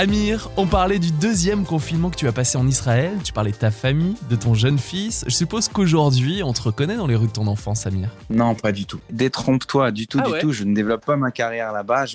Amir, 0.00 0.48
on 0.56 0.66
parlait 0.66 0.98
du 0.98 1.12
deuxième 1.12 1.66
confinement 1.66 2.08
que 2.08 2.16
tu 2.16 2.26
as 2.26 2.32
passé 2.32 2.56
en 2.56 2.66
Israël, 2.66 3.12
tu 3.22 3.34
parlais 3.34 3.50
de 3.50 3.56
ta 3.56 3.70
famille, 3.70 4.16
de 4.30 4.34
ton 4.34 4.54
jeune 4.54 4.78
fils. 4.78 5.26
Je 5.26 5.34
suppose 5.34 5.68
qu'aujourd'hui, 5.68 6.42
on 6.42 6.54
te 6.54 6.62
reconnaît 6.62 6.96
dans 6.96 7.06
les 7.06 7.16
rues 7.16 7.26
de 7.26 7.32
ton 7.32 7.46
enfance, 7.46 7.86
Amir. 7.86 8.08
Non, 8.30 8.54
pas 8.54 8.72
du 8.72 8.86
tout. 8.86 8.98
Détrompe-toi, 9.10 9.90
du 9.90 10.06
tout, 10.06 10.18
ah 10.22 10.26
du 10.26 10.32
ouais. 10.32 10.40
tout. 10.40 10.52
Je 10.52 10.64
ne 10.64 10.74
développe 10.74 11.04
pas 11.04 11.16
ma 11.16 11.30
carrière 11.30 11.70
là-bas. 11.72 12.06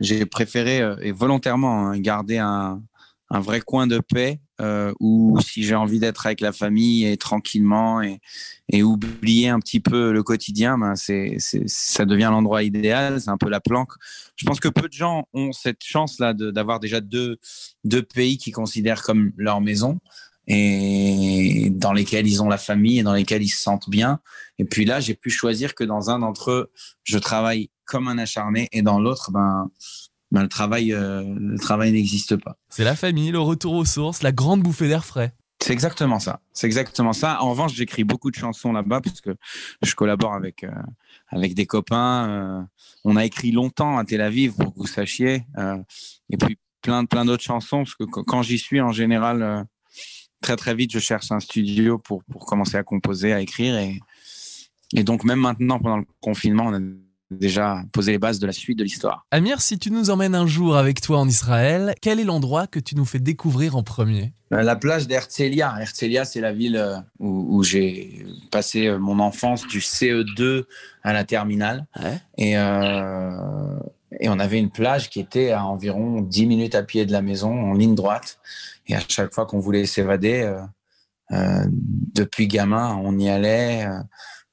J'ai 0.00 0.26
préféré, 0.26 0.82
euh, 0.82 0.96
et 1.00 1.10
volontairement, 1.10 1.88
hein, 1.88 1.98
garder 1.98 2.36
un, 2.36 2.82
un 3.30 3.40
vrai 3.40 3.60
coin 3.60 3.86
de 3.86 3.98
paix 4.00 4.40
euh, 4.60 4.92
où 5.00 5.38
si 5.40 5.62
j'ai 5.62 5.74
envie 5.74 5.98
d'être 5.98 6.26
avec 6.26 6.40
la 6.40 6.52
famille 6.52 7.06
et 7.06 7.16
tranquillement 7.16 8.00
et, 8.00 8.20
et 8.70 8.82
oublier 8.82 9.48
un 9.48 9.60
petit 9.60 9.80
peu 9.80 10.12
le 10.12 10.22
quotidien, 10.22 10.78
ben 10.78 10.96
c'est, 10.96 11.36
ça 11.38 12.04
devient 12.06 12.28
l'endroit 12.30 12.62
idéal, 12.62 13.20
c'est 13.20 13.30
un 13.30 13.36
peu 13.36 13.48
la 13.48 13.60
planque. 13.60 13.92
Je 14.36 14.46
pense 14.46 14.60
que 14.60 14.68
peu 14.68 14.88
de 14.88 14.92
gens 14.92 15.28
ont 15.34 15.52
cette 15.52 15.84
chance-là 15.84 16.32
de, 16.32 16.50
d'avoir 16.50 16.80
déjà 16.80 17.00
deux, 17.00 17.38
deux 17.84 18.02
pays 18.02 18.38
qui 18.38 18.50
considèrent 18.50 19.02
comme 19.02 19.32
leur 19.36 19.60
maison 19.60 20.00
et 20.48 21.68
dans 21.70 21.92
lesquels 21.92 22.26
ils 22.26 22.42
ont 22.42 22.48
la 22.48 22.56
famille 22.56 23.00
et 23.00 23.02
dans 23.02 23.12
lesquels 23.12 23.42
ils 23.42 23.50
se 23.50 23.60
sentent 23.60 23.90
bien. 23.90 24.20
Et 24.58 24.64
puis 24.64 24.86
là, 24.86 24.98
j'ai 24.98 25.14
pu 25.14 25.28
choisir 25.28 25.74
que 25.74 25.84
dans 25.84 26.08
un 26.08 26.20
d'entre 26.20 26.50
eux, 26.50 26.72
je 27.04 27.18
travaille 27.18 27.70
comme 27.84 28.08
un 28.08 28.16
acharné 28.16 28.68
et 28.72 28.80
dans 28.80 28.98
l'autre, 28.98 29.30
ben 29.30 29.70
ben, 30.30 30.42
le 30.42 30.48
travail, 30.48 30.92
euh, 30.92 31.22
le 31.38 31.58
travail 31.58 31.92
n'existe 31.92 32.36
pas. 32.36 32.56
C'est 32.68 32.84
la 32.84 32.96
famille, 32.96 33.30
le 33.30 33.40
retour 33.40 33.74
aux 33.74 33.84
sources, 33.84 34.22
la 34.22 34.32
grande 34.32 34.62
bouffée 34.62 34.88
d'air 34.88 35.04
frais. 35.04 35.32
C'est 35.60 35.72
exactement 35.72 36.18
ça. 36.18 36.40
C'est 36.52 36.66
exactement 36.66 37.12
ça. 37.12 37.42
En 37.42 37.50
revanche, 37.50 37.74
j'écris 37.74 38.04
beaucoup 38.04 38.30
de 38.30 38.36
chansons 38.36 38.72
là-bas 38.72 39.00
parce 39.00 39.20
que 39.20 39.36
je 39.82 39.94
collabore 39.94 40.34
avec 40.34 40.64
euh, 40.64 40.70
avec 41.28 41.54
des 41.54 41.66
copains. 41.66 42.28
Euh, 42.28 42.62
on 43.04 43.16
a 43.16 43.24
écrit 43.24 43.50
longtemps 43.50 43.98
à 43.98 44.04
Tel 44.04 44.20
Aviv 44.20 44.54
pour 44.54 44.72
que 44.72 44.78
vous 44.78 44.86
sachiez. 44.86 45.46
Et 46.30 46.36
puis 46.36 46.58
plein 46.82 47.04
plein 47.06 47.24
d'autres 47.24 47.42
chansons 47.42 47.78
parce 47.78 47.96
que 47.96 48.04
quand 48.04 48.42
j'y 48.42 48.58
suis 48.58 48.80
en 48.80 48.92
général 48.92 49.66
très 50.40 50.54
très 50.54 50.76
vite, 50.76 50.92
je 50.92 51.00
cherche 51.00 51.32
un 51.32 51.40
studio 51.40 51.98
pour 51.98 52.22
pour 52.24 52.46
commencer 52.46 52.76
à 52.76 52.84
composer, 52.84 53.32
à 53.32 53.40
écrire 53.40 53.76
et 53.78 53.98
et 54.94 55.02
donc 55.02 55.24
même 55.24 55.40
maintenant 55.40 55.80
pendant 55.80 55.98
le 55.98 56.06
confinement, 56.20 56.66
on 56.66 56.74
a 56.74 56.80
déjà 57.30 57.82
poser 57.92 58.12
les 58.12 58.18
bases 58.18 58.38
de 58.38 58.46
la 58.46 58.52
suite 58.52 58.78
de 58.78 58.84
l'histoire. 58.84 59.26
Amir, 59.30 59.60
si 59.60 59.78
tu 59.78 59.90
nous 59.90 60.10
emmènes 60.10 60.34
un 60.34 60.46
jour 60.46 60.76
avec 60.76 61.00
toi 61.00 61.18
en 61.18 61.28
Israël, 61.28 61.94
quel 62.00 62.20
est 62.20 62.24
l'endroit 62.24 62.66
que 62.66 62.80
tu 62.80 62.96
nous 62.96 63.04
fais 63.04 63.18
découvrir 63.18 63.76
en 63.76 63.82
premier? 63.82 64.32
La 64.50 64.76
plage 64.76 65.06
d'Herzliya. 65.06 65.76
Herzliya, 65.78 66.24
c'est 66.24 66.40
la 66.40 66.52
ville 66.52 66.76
euh, 66.76 66.96
où, 67.18 67.58
où 67.58 67.62
j'ai 67.62 68.24
passé 68.50 68.86
euh, 68.86 68.98
mon 68.98 69.18
enfance 69.18 69.66
du 69.66 69.80
CE2 69.80 70.64
à 71.02 71.12
la 71.12 71.24
terminale. 71.24 71.86
Ouais. 72.00 72.18
Et, 72.38 72.56
euh, 72.56 73.78
et 74.20 74.28
on 74.28 74.38
avait 74.38 74.58
une 74.58 74.70
plage 74.70 75.10
qui 75.10 75.20
était 75.20 75.50
à 75.50 75.64
environ 75.64 76.22
10 76.22 76.46
minutes 76.46 76.74
à 76.74 76.82
pied 76.82 77.04
de 77.04 77.12
la 77.12 77.22
maison, 77.22 77.52
en 77.52 77.74
ligne 77.74 77.94
droite. 77.94 78.38
Et 78.86 78.94
à 78.94 79.00
chaque 79.06 79.34
fois 79.34 79.46
qu'on 79.46 79.58
voulait 79.58 79.86
s'évader, 79.86 80.42
euh, 80.42 80.60
euh, 81.32 81.64
depuis 82.14 82.48
gamin, 82.48 82.98
on 83.02 83.18
y 83.18 83.28
allait 83.28 83.86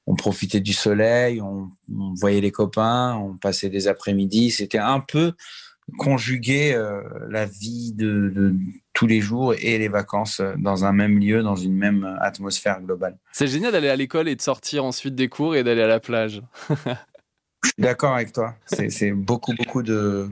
on 0.06 0.14
profitait 0.14 0.60
du 0.60 0.72
soleil, 0.72 1.40
on, 1.40 1.68
on, 1.92 2.14
voyait 2.14 2.40
les 2.40 2.52
copains, 2.52 3.14
on 3.16 3.36
passait 3.36 3.68
des 3.68 3.88
après-midi. 3.88 4.50
C'était 4.50 4.78
un 4.78 5.00
peu 5.00 5.32
conjuguer 5.98 6.74
euh, 6.74 7.02
la 7.28 7.46
vie 7.46 7.92
de, 7.92 8.28
de, 8.34 8.54
tous 8.92 9.06
les 9.06 9.20
jours 9.20 9.54
et 9.54 9.78
les 9.78 9.88
vacances 9.88 10.40
dans 10.58 10.84
un 10.84 10.92
même 10.92 11.18
lieu, 11.18 11.42
dans 11.42 11.56
une 11.56 11.74
même 11.74 12.16
atmosphère 12.20 12.80
globale. 12.80 13.18
C'est 13.32 13.46
génial 13.46 13.72
d'aller 13.72 13.88
à 13.88 13.96
l'école 13.96 14.28
et 14.28 14.36
de 14.36 14.42
sortir 14.42 14.84
ensuite 14.84 15.14
des 15.14 15.28
cours 15.28 15.54
et 15.54 15.62
d'aller 15.62 15.82
à 15.82 15.86
la 15.86 16.00
plage. 16.00 16.42
Je 17.62 17.70
suis 17.70 17.82
d'accord 17.82 18.14
avec 18.14 18.32
toi. 18.32 18.54
C'est 18.66 19.12
beaucoup, 19.12 19.52
beaucoup 19.54 19.82
de, 19.82 20.28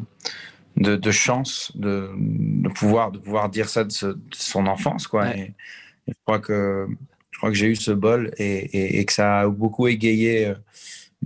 de, 0.76 0.96
de 0.96 1.10
chance 1.10 1.72
de, 1.74 2.10
de, 2.16 2.68
pouvoir, 2.68 3.12
de 3.12 3.18
pouvoir 3.18 3.48
dire 3.48 3.68
ça 3.68 3.84
de, 3.84 3.92
ce, 3.92 4.16
son 4.32 4.66
enfance. 4.66 5.06
Quoi. 5.06 5.24
Ouais. 5.24 5.38
Et, 6.06 6.10
et 6.10 6.12
je 6.12 6.18
crois 6.24 6.38
que 6.38 6.86
crois 7.44 7.52
que 7.52 7.58
j'ai 7.58 7.66
eu 7.66 7.76
ce 7.76 7.90
bol 7.90 8.32
et, 8.38 8.44
et, 8.44 9.00
et, 9.00 9.04
que 9.04 9.12
ça 9.12 9.40
a 9.40 9.48
beaucoup 9.48 9.86
égayé 9.86 10.46
euh, 10.46 10.54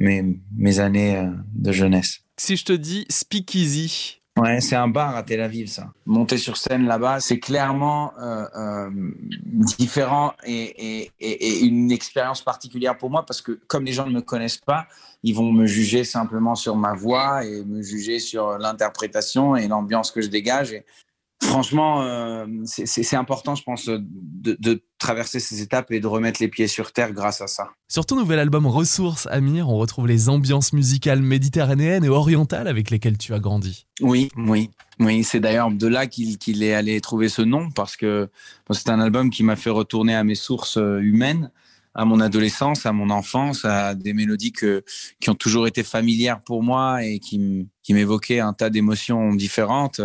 mes, 0.01 0.25
mes 0.57 0.81
années 0.81 1.17
euh, 1.17 1.29
de 1.55 1.71
jeunesse. 1.71 2.23
Si 2.37 2.57
je 2.57 2.65
te 2.65 2.73
dis 2.73 3.07
Speakeasy, 3.09 4.19
Ouais, 4.39 4.61
c'est 4.61 4.77
un 4.77 4.87
bar 4.87 5.17
à 5.17 5.25
Tel 5.25 5.41
Aviv, 5.41 5.67
ça. 5.67 5.93
Monter 6.07 6.39
sur 6.39 6.57
scène 6.57 6.87
là-bas, 6.87 7.19
c'est 7.19 7.41
clairement 7.41 8.13
euh, 8.21 8.45
euh, 8.57 8.91
différent 9.79 10.33
et, 10.47 11.03
et, 11.03 11.11
et, 11.19 11.65
une 11.65 11.91
expérience 11.91 12.43
particulière 12.43 12.97
pour 12.97 13.11
moi 13.11 13.27
parce 13.27 13.43
que 13.43 13.59
comme 13.67 13.85
les 13.85 13.93
gens 13.93 14.07
ne 14.07 14.13
me 14.13 14.21
connaissent 14.21 14.59
pas, 14.59 14.87
ils 15.25 15.35
vont 15.35 15.51
me 15.51 15.67
juger 15.67 16.05
simplement 16.05 16.55
sur 16.55 16.77
ma 16.77 16.95
voix 16.95 17.45
et 17.45 17.65
me 17.65 17.83
juger 17.83 18.21
sur 18.21 18.59
l'interprétation 18.59 19.57
et 19.57 19.67
l'ambiance 19.67 20.13
que 20.13 20.21
je 20.21 20.29
dégage. 20.29 20.73
Et 20.73 20.85
franchement, 21.43 22.03
euh, 22.03 22.47
c'est 22.65 23.17
important, 23.17 23.55
je 23.55 23.63
pense, 23.63 23.87
de, 23.87 24.57
de, 24.59 24.83
traverser 24.99 25.39
ces 25.39 25.63
étapes 25.63 25.93
et 25.93 26.01
de 26.01 26.07
remettre 26.09 26.43
les 26.43 26.49
pieds 26.49 26.67
sur 26.67 26.93
terre 26.93 27.13
grâce 27.13 27.41
à 27.41 27.47
ça. 27.47 27.69
Sur 27.87 28.05
ton 28.05 28.17
nouvel 28.17 28.41
album 28.41 28.67
Ressources, 28.67 29.29
Amir, 29.31 29.69
on 29.69 29.77
retrouve 29.77 30.09
les 30.09 30.29
ambiances 30.29 30.73
musicales 30.73 31.23
méditerranéennes 31.23 32.05
et 32.05 32.09
orientales 32.09 32.67
avec 32.67 32.91
lesquelles 32.91 33.17
tu 33.17 33.33
as 33.33 33.39
grandi. 33.39 33.87
Oui, 34.01 34.29
oui, 34.37 34.71
oui. 34.99 35.23
C'est 35.23 35.39
d'ailleurs 35.39 35.71
de 35.71 35.87
là 35.87 36.09
qu'il 36.09 36.37
qu 36.39 36.51
est 36.51 36.75
allé 36.75 37.01
trouver 37.01 37.29
ce 37.29 37.43
nom 37.43 37.71
parce 37.71 37.97
que 37.97 38.29
c'est 38.73 38.91
un 38.91 38.99
album 38.99 39.31
qui 39.31 39.45
m'a 39.45 39.55
fait 39.55 39.71
retourner 39.71 40.17
à 40.17 40.25
mes 40.25 40.35
sources 40.35 40.79
euh, 40.79 40.99
humaines 40.99 41.53
à 41.95 42.05
mon 42.05 42.21
adolescence, 42.21 42.87
à 42.87 42.93
mon 42.93 43.11
enfance, 43.11 43.65
à 43.65 43.97
des 43.97 44.13
mélodies 44.13 44.53
que, 44.53 44.85
qui 45.21 45.31
ont 45.31 45.35
toujours 45.35 45.67
été 45.67 45.83
familières 45.83 46.41
pour 46.43 46.63
moi 46.63 47.05
et 47.05 47.19
qui 47.19 47.67
m'évoquaient 47.89 48.39
un 48.39 48.53
tas 48.53 48.71
d'émotions 48.71 49.35
différentes 49.35 50.01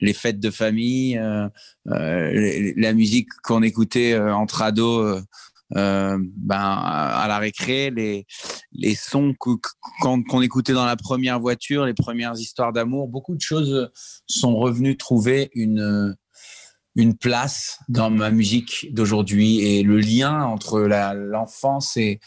les 0.00 0.12
fêtes 0.12 0.40
de 0.40 0.50
famille, 0.50 1.18
euh, 1.18 1.48
euh, 1.88 2.72
la 2.76 2.92
musique 2.92 3.28
qu'on 3.42 3.62
écoutait 3.62 4.12
euh, 4.14 4.34
entre 4.34 4.62
ados. 4.62 5.22
Ben 5.70 6.56
à 6.56 7.26
la 7.28 7.38
récré, 7.38 7.90
les 7.90 8.24
les 8.72 8.94
sons 8.94 9.34
qu'on 9.38 10.22
qu 10.22 10.42
écoutait 10.42 10.72
dans 10.72 10.86
la 10.86 10.96
première 10.96 11.40
voiture, 11.40 11.84
les 11.84 11.92
premières 11.92 12.38
histoires 12.38 12.72
d'amour, 12.72 13.06
beaucoup 13.06 13.34
de 13.34 13.42
choses 13.42 13.90
sont 14.26 14.56
revenues 14.56 14.96
trouver 14.96 15.50
une 15.52 16.16
une 16.96 17.18
place 17.18 17.78
dans 17.88 18.08
ma 18.08 18.30
musique 18.30 18.92
d'aujourd'hui 18.94 19.60
et 19.60 19.82
le 19.82 20.00
lien 20.00 20.42
entre 20.42 20.80
l'enfance 20.80 21.98
et, 21.98 22.18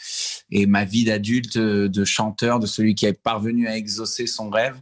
et 0.50 0.66
ma 0.66 0.84
vie 0.84 1.04
d'adulte, 1.04 1.58
de 1.58 2.04
chanteur, 2.04 2.60
de 2.60 2.66
celui 2.66 2.94
qui 2.94 3.06
est 3.06 3.12
parvenu 3.12 3.66
à 3.66 3.76
exaucer 3.76 4.26
son 4.28 4.50
rêve, 4.50 4.80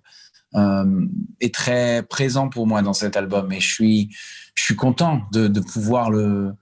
est 0.55 1.55
très 1.55 2.03
présent 2.03 2.49
pour 2.49 2.67
moi 2.67 2.83
dans 2.83 2.93
cet 2.93 3.17
album 3.17 3.53
et 3.53 3.61
je 3.61 3.73
suis 3.73 4.17
je 4.57 4.65
suis 4.65 4.77
content 4.77 5.23
de, 5.33 5.61
pouvoir 5.61 6.11
le 6.11 6.53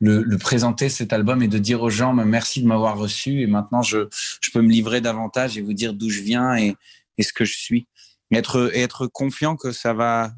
le, 0.00 0.36
présenter 0.38 0.88
cet 0.88 1.12
album 1.12 1.42
et 1.42 1.48
de 1.48 1.58
dire 1.58 1.82
aux 1.82 1.90
gens 1.90 2.12
merci 2.12 2.62
de 2.62 2.66
m'avoir 2.66 2.98
reçu 2.98 3.42
et 3.42 3.46
maintenant 3.46 3.82
je, 3.82 4.08
je 4.40 4.50
peux 4.50 4.60
me 4.60 4.70
livrer 4.70 5.00
davantage 5.00 5.56
et 5.58 5.62
vous 5.62 5.72
dire 5.72 5.94
d'où 5.94 6.10
je 6.10 6.20
viens 6.20 6.56
et, 6.56 6.76
et 7.18 7.22
ce 7.22 7.32
que 7.32 7.44
je 7.44 7.56
suis. 7.56 7.86
Être, 8.32 8.70
être 8.74 9.06
confiant 9.06 9.56
que 9.56 9.70
ça 9.70 9.92
va 9.92 10.32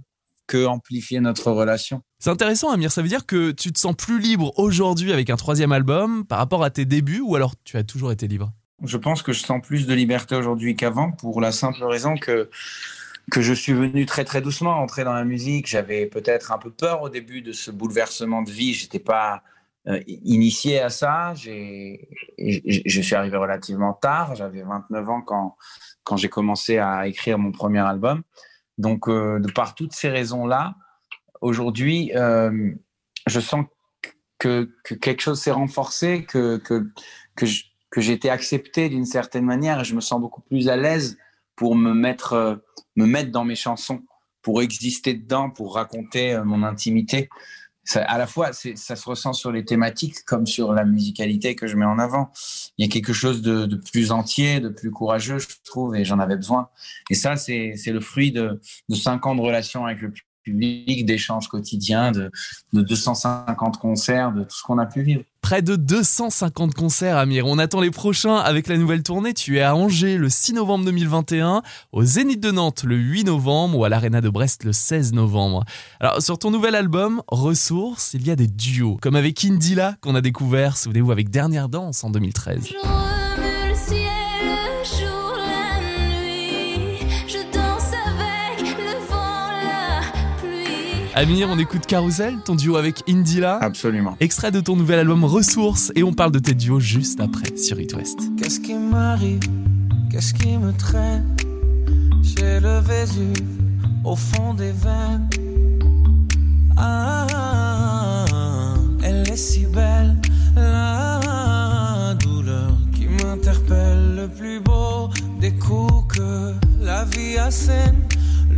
que 0.46 0.64
amplifier 0.66 1.18
notre 1.20 1.50
relation. 1.50 2.02
C'est 2.20 2.30
intéressant, 2.30 2.70
Amir. 2.70 2.92
Ça 2.92 3.02
veut 3.02 3.08
dire 3.08 3.26
que 3.26 3.50
tu 3.50 3.72
te 3.72 3.78
sens 3.78 3.96
plus 3.96 4.20
libre 4.20 4.56
aujourd'hui 4.58 5.12
avec 5.12 5.28
un 5.30 5.36
troisième 5.36 5.72
album 5.72 6.24
par 6.24 6.38
rapport 6.38 6.62
à 6.62 6.70
tes 6.70 6.84
débuts 6.84 7.20
ou 7.20 7.34
alors 7.34 7.54
tu 7.64 7.76
as 7.76 7.84
toujours 7.84 8.12
été 8.12 8.28
libre? 8.28 8.52
Je 8.82 8.96
pense 8.96 9.22
que 9.22 9.32
je 9.32 9.40
sens 9.40 9.60
plus 9.62 9.86
de 9.86 9.94
liberté 9.94 10.34
aujourd'hui 10.36 10.76
qu'avant 10.76 11.12
pour 11.12 11.40
la 11.40 11.52
simple 11.52 11.82
raison 11.84 12.16
que 12.16 12.50
que 13.28 13.40
je 13.40 13.52
suis 13.52 13.72
venu 13.72 14.06
très 14.06 14.24
très 14.24 14.40
doucement 14.40 14.78
entrer 14.78 15.02
dans 15.02 15.14
la 15.14 15.24
musique. 15.24 15.66
J'avais 15.66 16.06
peut-être 16.06 16.52
un 16.52 16.58
peu 16.58 16.70
peur 16.70 17.02
au 17.02 17.08
début 17.08 17.42
de 17.42 17.50
ce 17.50 17.72
bouleversement 17.72 18.42
de 18.42 18.50
vie. 18.52 18.72
J'étais 18.72 19.00
pas 19.00 19.42
euh, 19.88 20.00
initié 20.06 20.80
à 20.80 20.90
ça. 20.90 21.34
Je 21.34 21.98
suis 23.02 23.14
arrivé 23.16 23.36
relativement 23.36 23.94
tard. 23.94 24.36
J'avais 24.36 24.62
29 24.62 25.08
ans 25.08 25.22
quand 25.22 25.56
quand 26.06 26.16
j'ai 26.16 26.28
commencé 26.28 26.78
à 26.78 27.08
écrire 27.08 27.36
mon 27.36 27.50
premier 27.50 27.80
album. 27.80 28.22
Donc, 28.78 29.08
euh, 29.08 29.40
de 29.40 29.50
par 29.50 29.74
toutes 29.74 29.92
ces 29.92 30.08
raisons-là, 30.08 30.76
aujourd'hui, 31.40 32.12
euh, 32.14 32.72
je 33.26 33.40
sens 33.40 33.66
que, 34.38 34.70
que, 34.84 34.94
quelque 34.94 35.20
chose 35.20 35.40
s'est 35.40 35.50
renforcé, 35.50 36.24
que, 36.24 36.58
que, 36.58 36.86
que, 37.34 37.46
j'ai 38.00 38.12
été 38.12 38.30
accepté 38.30 38.88
d'une 38.88 39.06
certaine 39.06 39.44
manière 39.44 39.80
et 39.80 39.84
je 39.84 39.94
me 39.94 40.00
sens 40.00 40.20
beaucoup 40.20 40.42
plus 40.42 40.68
à 40.68 40.76
l'aise 40.76 41.18
pour 41.56 41.74
me 41.74 41.94
mettre, 41.94 42.34
euh, 42.34 42.56
me 42.96 43.06
mettre 43.06 43.30
dans 43.30 43.44
mes 43.44 43.56
chansons, 43.56 44.02
pour 44.42 44.62
exister 44.62 45.14
dedans, 45.14 45.50
pour 45.50 45.74
raconter 45.74 46.34
euh, 46.34 46.44
mon 46.44 46.62
intimité. 46.62 47.28
À 47.94 48.18
la 48.18 48.26
fois, 48.26 48.52
ça 48.52 48.96
se 48.96 49.08
ressent 49.08 49.32
sur 49.32 49.52
les 49.52 49.64
thématiques 49.64 50.24
comme 50.24 50.44
sur 50.44 50.72
la 50.72 50.84
musicalité 50.84 51.54
que 51.54 51.68
je 51.68 51.76
mets 51.76 51.84
en 51.84 52.00
avant. 52.00 52.32
Il 52.78 52.84
y 52.84 52.88
a 52.88 52.92
quelque 52.92 53.12
chose 53.12 53.42
de, 53.42 53.76
plus 53.76 54.10
entier, 54.10 54.58
de 54.58 54.68
plus 54.68 54.90
courageux, 54.90 55.38
je 55.38 55.46
trouve, 55.64 55.94
et 55.94 56.04
j'en 56.04 56.18
avais 56.18 56.34
besoin. 56.34 56.68
Et 57.10 57.14
ça, 57.14 57.36
c'est 57.36 57.76
le 57.86 58.00
fruit 58.00 58.32
de, 58.32 58.60
de 58.88 58.94
cinq 58.96 59.24
ans 59.26 59.36
de 59.36 59.40
relation 59.40 59.86
avec 59.86 60.00
le 60.00 60.12
public, 60.46 61.04
d'échanges 61.04 61.48
quotidiens, 61.48 62.12
de, 62.12 62.30
de 62.72 62.82
250 62.82 63.78
concerts, 63.78 64.32
de 64.32 64.44
tout 64.44 64.56
ce 64.56 64.62
qu'on 64.62 64.78
a 64.78 64.86
pu 64.86 65.02
vivre. 65.02 65.22
Près 65.42 65.62
de 65.62 65.76
250 65.76 66.74
concerts, 66.74 67.16
Amir. 67.16 67.46
On 67.46 67.58
attend 67.58 67.80
les 67.80 67.90
prochains 67.90 68.36
avec 68.36 68.68
la 68.68 68.76
nouvelle 68.76 69.02
tournée. 69.02 69.34
Tu 69.34 69.58
es 69.58 69.62
à 69.62 69.76
Angers 69.76 70.18
le 70.18 70.28
6 70.28 70.54
novembre 70.54 70.84
2021, 70.86 71.62
au 71.92 72.04
Zénith 72.04 72.40
de 72.40 72.50
Nantes 72.50 72.84
le 72.84 72.96
8 72.96 73.24
novembre 73.24 73.78
ou 73.78 73.84
à 73.84 73.88
l'Arena 73.88 74.20
de 74.20 74.28
Brest 74.28 74.64
le 74.64 74.72
16 74.72 75.12
novembre. 75.12 75.64
Alors, 76.00 76.22
sur 76.22 76.38
ton 76.38 76.50
nouvel 76.50 76.74
album, 76.74 77.22
Ressources, 77.28 78.14
il 78.14 78.26
y 78.26 78.30
a 78.30 78.36
des 78.36 78.48
duos, 78.48 78.98
comme 79.00 79.16
avec 79.16 79.44
Indila 79.44 79.96
qu'on 80.00 80.14
a 80.14 80.20
découvert, 80.20 80.76
souvenez-vous, 80.76 81.12
avec 81.12 81.30
Dernière 81.30 81.68
Danse 81.68 82.02
en 82.02 82.10
2013. 82.10 82.72
Amir, 91.18 91.48
on 91.50 91.58
écoute 91.58 91.86
Carousel, 91.86 92.36
ton 92.44 92.56
duo 92.56 92.76
avec 92.76 93.02
Indila. 93.08 93.56
Absolument. 93.62 94.18
Extrait 94.20 94.50
de 94.50 94.60
ton 94.60 94.76
nouvel 94.76 94.98
album 94.98 95.24
Ressources 95.24 95.90
et 95.94 96.02
on 96.02 96.12
parle 96.12 96.30
de 96.30 96.38
tes 96.38 96.52
duos 96.52 96.78
juste 96.78 97.20
après 97.20 97.56
sur 97.56 97.80
It 97.80 97.94
West. 97.94 98.18
Qu'est-ce 98.36 98.60
qui 98.60 98.74
m'arrive? 98.74 99.40
Qu'est-ce 100.10 100.34
qui 100.34 100.58
me 100.58 100.74
traîne? 100.74 101.34
J'ai 102.22 102.60
le 102.60 102.80
Vésuve 102.80 103.48
au 104.04 104.14
fond 104.14 104.52
des 104.52 104.72
veines. 104.72 105.30
Ah, 106.76 108.74
elle 109.02 109.26
est 109.26 109.36
si 109.36 109.64
belle, 109.64 110.20
la 110.54 112.12
douleur 112.20 112.76
qui 112.92 113.06
m'interpelle. 113.06 114.16
Le 114.16 114.28
plus 114.28 114.60
beau 114.60 115.08
des 115.40 115.54
coups 115.54 116.14
que 116.14 116.52
la 116.78 117.04
vie 117.04 117.38
assène 117.38 118.06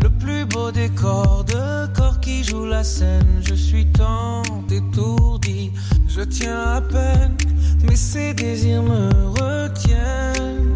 le 0.03 0.11
plus 0.11 0.45
beau 0.45 0.71
décor 0.71 1.18
Je 3.43 3.55
suis 3.55 3.87
tant 3.93 4.43
étourdi, 4.71 5.71
je 6.09 6.23
tiens 6.23 6.59
à 6.77 6.81
peine, 6.81 7.37
mais 7.87 7.95
ces 7.95 8.33
désirs 8.33 8.83
me 8.83 9.11
retiennent. 9.29 10.73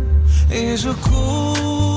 Et 0.52 0.76
je 0.76 0.90
cours, 0.90 1.91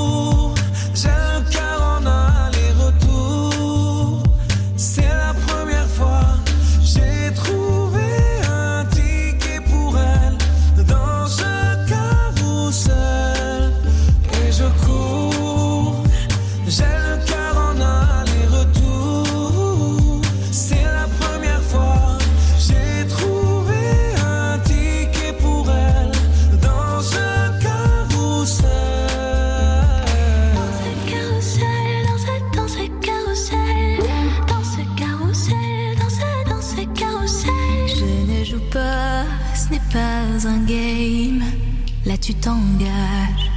tu 42.25 42.33
t'engages. 42.33 43.51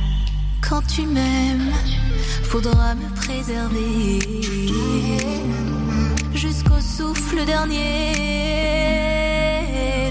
Quand 0.60 0.82
tu 0.86 1.06
m'aimes, 1.06 1.72
faudra 2.42 2.94
me 2.94 3.08
préserver 3.14 4.18
jusqu'au 6.34 6.78
souffle 6.78 7.46
dernier. 7.46 8.12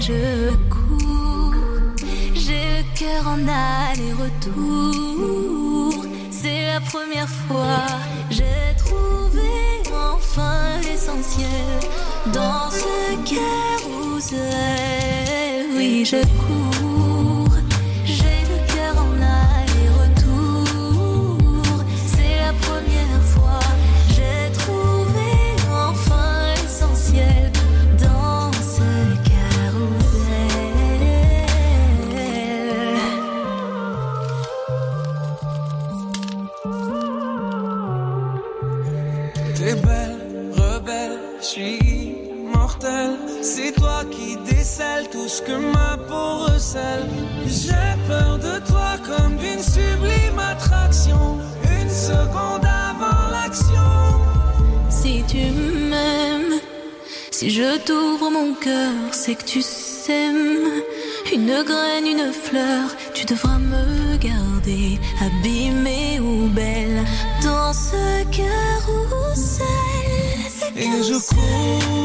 Je 0.00 0.50
cours, 0.74 1.54
j'ai 2.34 2.78
le 2.78 2.84
cœur 2.98 3.28
en 3.28 3.46
aller-retour. 3.46 4.44
C'est 6.32 6.66
la 6.66 6.80
première 6.80 7.28
fois, 7.28 7.86
j'ai 8.28 8.74
trouvé 8.76 9.50
enfin 9.94 10.80
l'essentiel 10.82 11.78
dans 12.32 12.68
ce 12.72 13.14
carousel. 13.32 14.48
Oui, 15.76 16.04
je 16.04 16.20
cours. 16.42 16.77
Et 70.80 71.02
je 71.02 71.14
cours, 71.34 71.97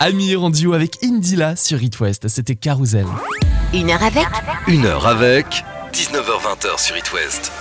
Amir 0.00 0.42
en 0.42 0.50
duo 0.50 0.72
avec 0.72 1.02
Indila 1.02 1.56
sur 1.56 1.82
It 1.82 1.98
West. 2.00 2.28
C'était 2.28 2.56
Carousel. 2.56 3.06
Une 3.72 3.90
heure 3.90 4.02
avec 4.02 4.26
Une 4.66 4.84
heure 4.86 5.06
avec 5.06 5.64
19h20 5.92 6.78
sur 6.78 6.96
It 6.96 7.12
West. 7.12 7.52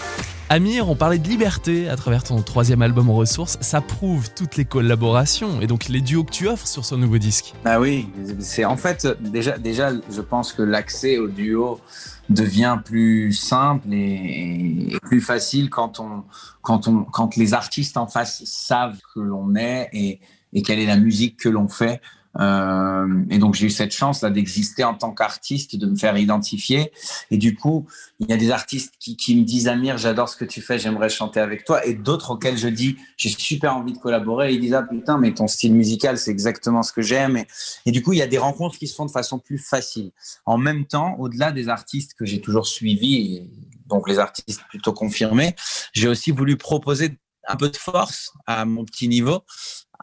Amir, 0.50 0.90
on 0.90 0.96
parlait 0.96 1.20
de 1.20 1.28
liberté 1.28 1.90
à 1.90 1.96
travers 1.96 2.24
ton 2.24 2.42
troisième 2.42 2.82
album 2.82 3.10
en 3.10 3.16
ressources. 3.16 3.58
Ça 3.62 3.82
prouve 3.82 4.30
toutes 4.34 4.58
les 4.58 4.66
collaborations 4.66 5.62
et 5.62 5.68
donc 5.68 5.88
les 5.88 6.02
duos 6.02 6.24
que 6.24 6.32
tu 6.32 6.48
offres 6.48 6.68
sur 6.68 6.84
ce 6.86 6.96
nouveau 6.96 7.18
disque. 7.18 7.54
Ah 7.66 7.80
oui, 7.80 8.08
c'est 8.40 8.66
en 8.66 8.78
fait 8.78 9.08
déjà, 9.22 9.58
déjà, 9.58 9.92
je 10.12 10.22
pense 10.22 10.54
que 10.54 10.62
l'accès 10.62 11.18
au 11.18 11.28
duo 11.28 11.80
devient 12.30 12.80
plus 12.84 13.32
simple 13.32 13.88
et, 13.94 14.94
et 14.94 15.00
plus 15.02 15.22
facile 15.22 15.70
quand 15.70 16.00
on, 16.00 16.24
quand 16.62 16.88
on, 16.88 17.04
quand 17.04 17.36
les 17.38 17.54
artistes 17.54 17.98
en 17.98 18.08
face 18.08 18.44
savent 18.46 19.00
que 19.14 19.20
l'on 19.22 19.56
est 19.56 19.90
et, 19.94 20.20
et 20.52 20.62
quelle 20.62 20.80
est 20.80 20.86
la 20.86 20.98
musique 20.98 21.38
que 21.38 21.50
l'on 21.50 21.68
fait. 21.68 22.02
Euh, 22.40 23.24
et 23.30 23.38
donc 23.38 23.54
j'ai 23.54 23.68
eu 23.68 23.70
cette 23.70 23.94
chance 23.94 24.22
là 24.22 24.30
d'exister 24.30 24.84
en 24.84 24.96
tant 24.96 25.12
qu'artiste, 25.12 25.76
de 25.76 25.86
me 25.86 25.96
faire 25.96 26.18
identifier. 26.18 26.92
Et 27.32 27.38
du 27.38 27.56
coup, 27.56 27.86
il 28.20 28.30
y 28.30 28.34
a 28.34 28.38
des 28.38 28.52
artistes 28.52 28.94
qui, 29.00 29.16
qui 29.16 29.36
me 29.36 29.44
disent 29.44 29.68
Amir, 29.68 29.98
j'adore 29.98 30.30
ce 30.30 30.36
que 30.36 30.46
tu 30.46 30.62
fais, 30.62 30.80
j'aimerais 30.80 31.10
chanter 31.10 31.40
avec 31.40 31.64
toi, 31.64 31.86
et 31.86 31.94
d'autres 31.94 32.32
auxquels 32.32 32.58
je 32.58 32.68
dis 32.68 32.98
j'ai 33.18 33.30
super 33.30 33.76
envie 33.76 33.94
de 33.94 34.00
collaborer. 34.00 34.54
Ils 34.54 34.60
disent 34.60 34.74
ah 34.74 34.84
putain, 34.84 35.18
mais 35.18 35.34
ton 35.34 35.48
style 35.48 35.74
musical 35.74 36.18
c'est 36.18 36.32
exactement 36.32 36.84
ce 36.84 36.92
que 36.92 37.02
j'aime. 37.02 37.44
Et, 37.86 37.92
du 37.92 38.02
coup, 38.02 38.14
il 38.14 38.20
y 38.20 38.24
a 38.24 38.28
des 38.28 38.38
rencontres 38.38 38.78
qui 38.78 38.88
se 38.88 38.96
font 38.96 39.06
de 39.06 39.12
façon 39.12 39.40
plus 39.40 39.58
facile. 39.58 40.12
En 40.46 40.58
même 40.58 40.86
temps, 40.86 41.16
au-delà 41.20 41.52
des 41.52 41.70
artistes 41.70 42.14
que 42.16 42.26
j'ai 42.26 42.42
toujours 42.42 42.68
suivis, 42.68 43.50
donc 43.88 44.10
les 44.10 44.20
artistes 44.20 44.62
plutôt 44.70 44.94
confirmés, 44.94 45.56
j'ai 45.94 46.08
aussi 46.08 46.32
voulu 46.32 46.58
proposer 46.58 47.18
un 47.48 47.56
peu 47.56 47.70
de 47.70 47.78
force 47.78 48.32
à 48.48 48.66
mon 48.66 48.86
petit 48.86 49.08
niveau 49.08 49.44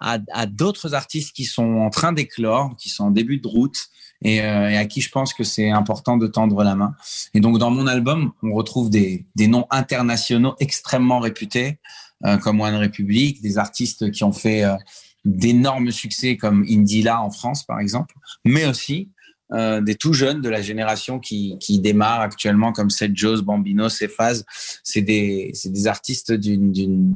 à, 0.01 0.47
d'autres 0.47 0.95
artistes 0.95 1.35
qui 1.35 1.45
sont 1.45 1.79
en 1.79 1.91
train 1.91 2.13
d'éclore, 2.13 2.75
qui 2.79 2.89
sont 2.89 3.05
en 3.05 3.11
début 3.11 3.39
de 3.39 3.47
route 3.47 3.77
et, 4.23 4.41
euh, 4.43 4.71
et 4.71 4.77
à 4.77 4.87
qui 4.87 5.01
je 5.01 5.11
pense 5.11 5.35
que 5.35 5.45
c'est 5.45 5.71
important 5.71 6.17
de 6.17 6.27
tendre 6.27 6.65
la 6.65 6.75
main. 6.75 6.95
Et 7.35 7.41
donc 7.41 7.59
dans 7.59 7.71
mon 7.71 7.87
album, 7.87 8.33
on 8.43 8.53
retrouve 8.53 8.91
des, 8.91 9.27
des 9.37 9.47
noms 9.47 9.67
internationaux 9.71 10.55
extrêmement 10.59 11.21
réputés 11.21 11.79
euh, 12.25 12.39
comme 12.39 12.61
One 12.61 12.77
Republic, 12.77 13.41
des 13.43 13.59
artistes 13.59 14.11
qui 14.11 14.25
ont 14.25 14.33
fait 14.33 14.65
euh, 14.65 14.77
d'énormes 15.25 15.91
succès 15.91 16.37
comme 16.37 16.65
Indila 16.69 17.23
en 17.23 17.31
France 17.31 17.65
par 17.65 17.79
exemple, 17.79 18.15
mais 18.45 18.67
aussi 18.67 19.11
euh, 19.53 19.81
des 19.81 19.97
tout 19.97 20.13
jeunes 20.13 20.41
de 20.41 20.49
la 20.49 20.63
génération 20.63 21.19
qui, 21.19 21.57
qui 21.59 21.81
démarre 21.81 22.21
actuellement 22.21 22.73
comme 22.73 22.91
Seth 22.91 23.13
Jones, 23.15 23.41
Bambino, 23.41 23.89
Cephas. 23.89 24.43
C'est 24.85 25.03
des, 25.03 25.53
des 25.65 25.87
artistes 25.87 26.33
d'une, 26.33 26.73
d'une, 26.73 27.15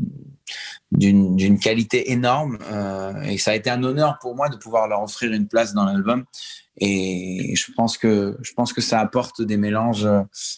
d'une, 0.90 1.36
d'une 1.36 1.58
qualité 1.58 2.10
énorme 2.12 2.58
euh, 2.70 3.20
et 3.22 3.38
ça 3.38 3.52
a 3.52 3.54
été 3.54 3.70
un 3.70 3.82
honneur 3.82 4.18
pour 4.20 4.34
moi 4.34 4.48
de 4.48 4.56
pouvoir 4.56 4.88
leur 4.88 5.02
offrir 5.02 5.32
une 5.32 5.46
place 5.46 5.74
dans 5.74 5.84
l'album. 5.84 6.24
Et 6.78 7.54
je 7.56 7.70
pense 7.72 7.96
que 7.96 8.36
je 8.42 8.52
pense 8.52 8.72
que 8.72 8.80
ça 8.80 8.98
apporte 8.98 9.40
des 9.40 9.56
mélanges 9.56 10.08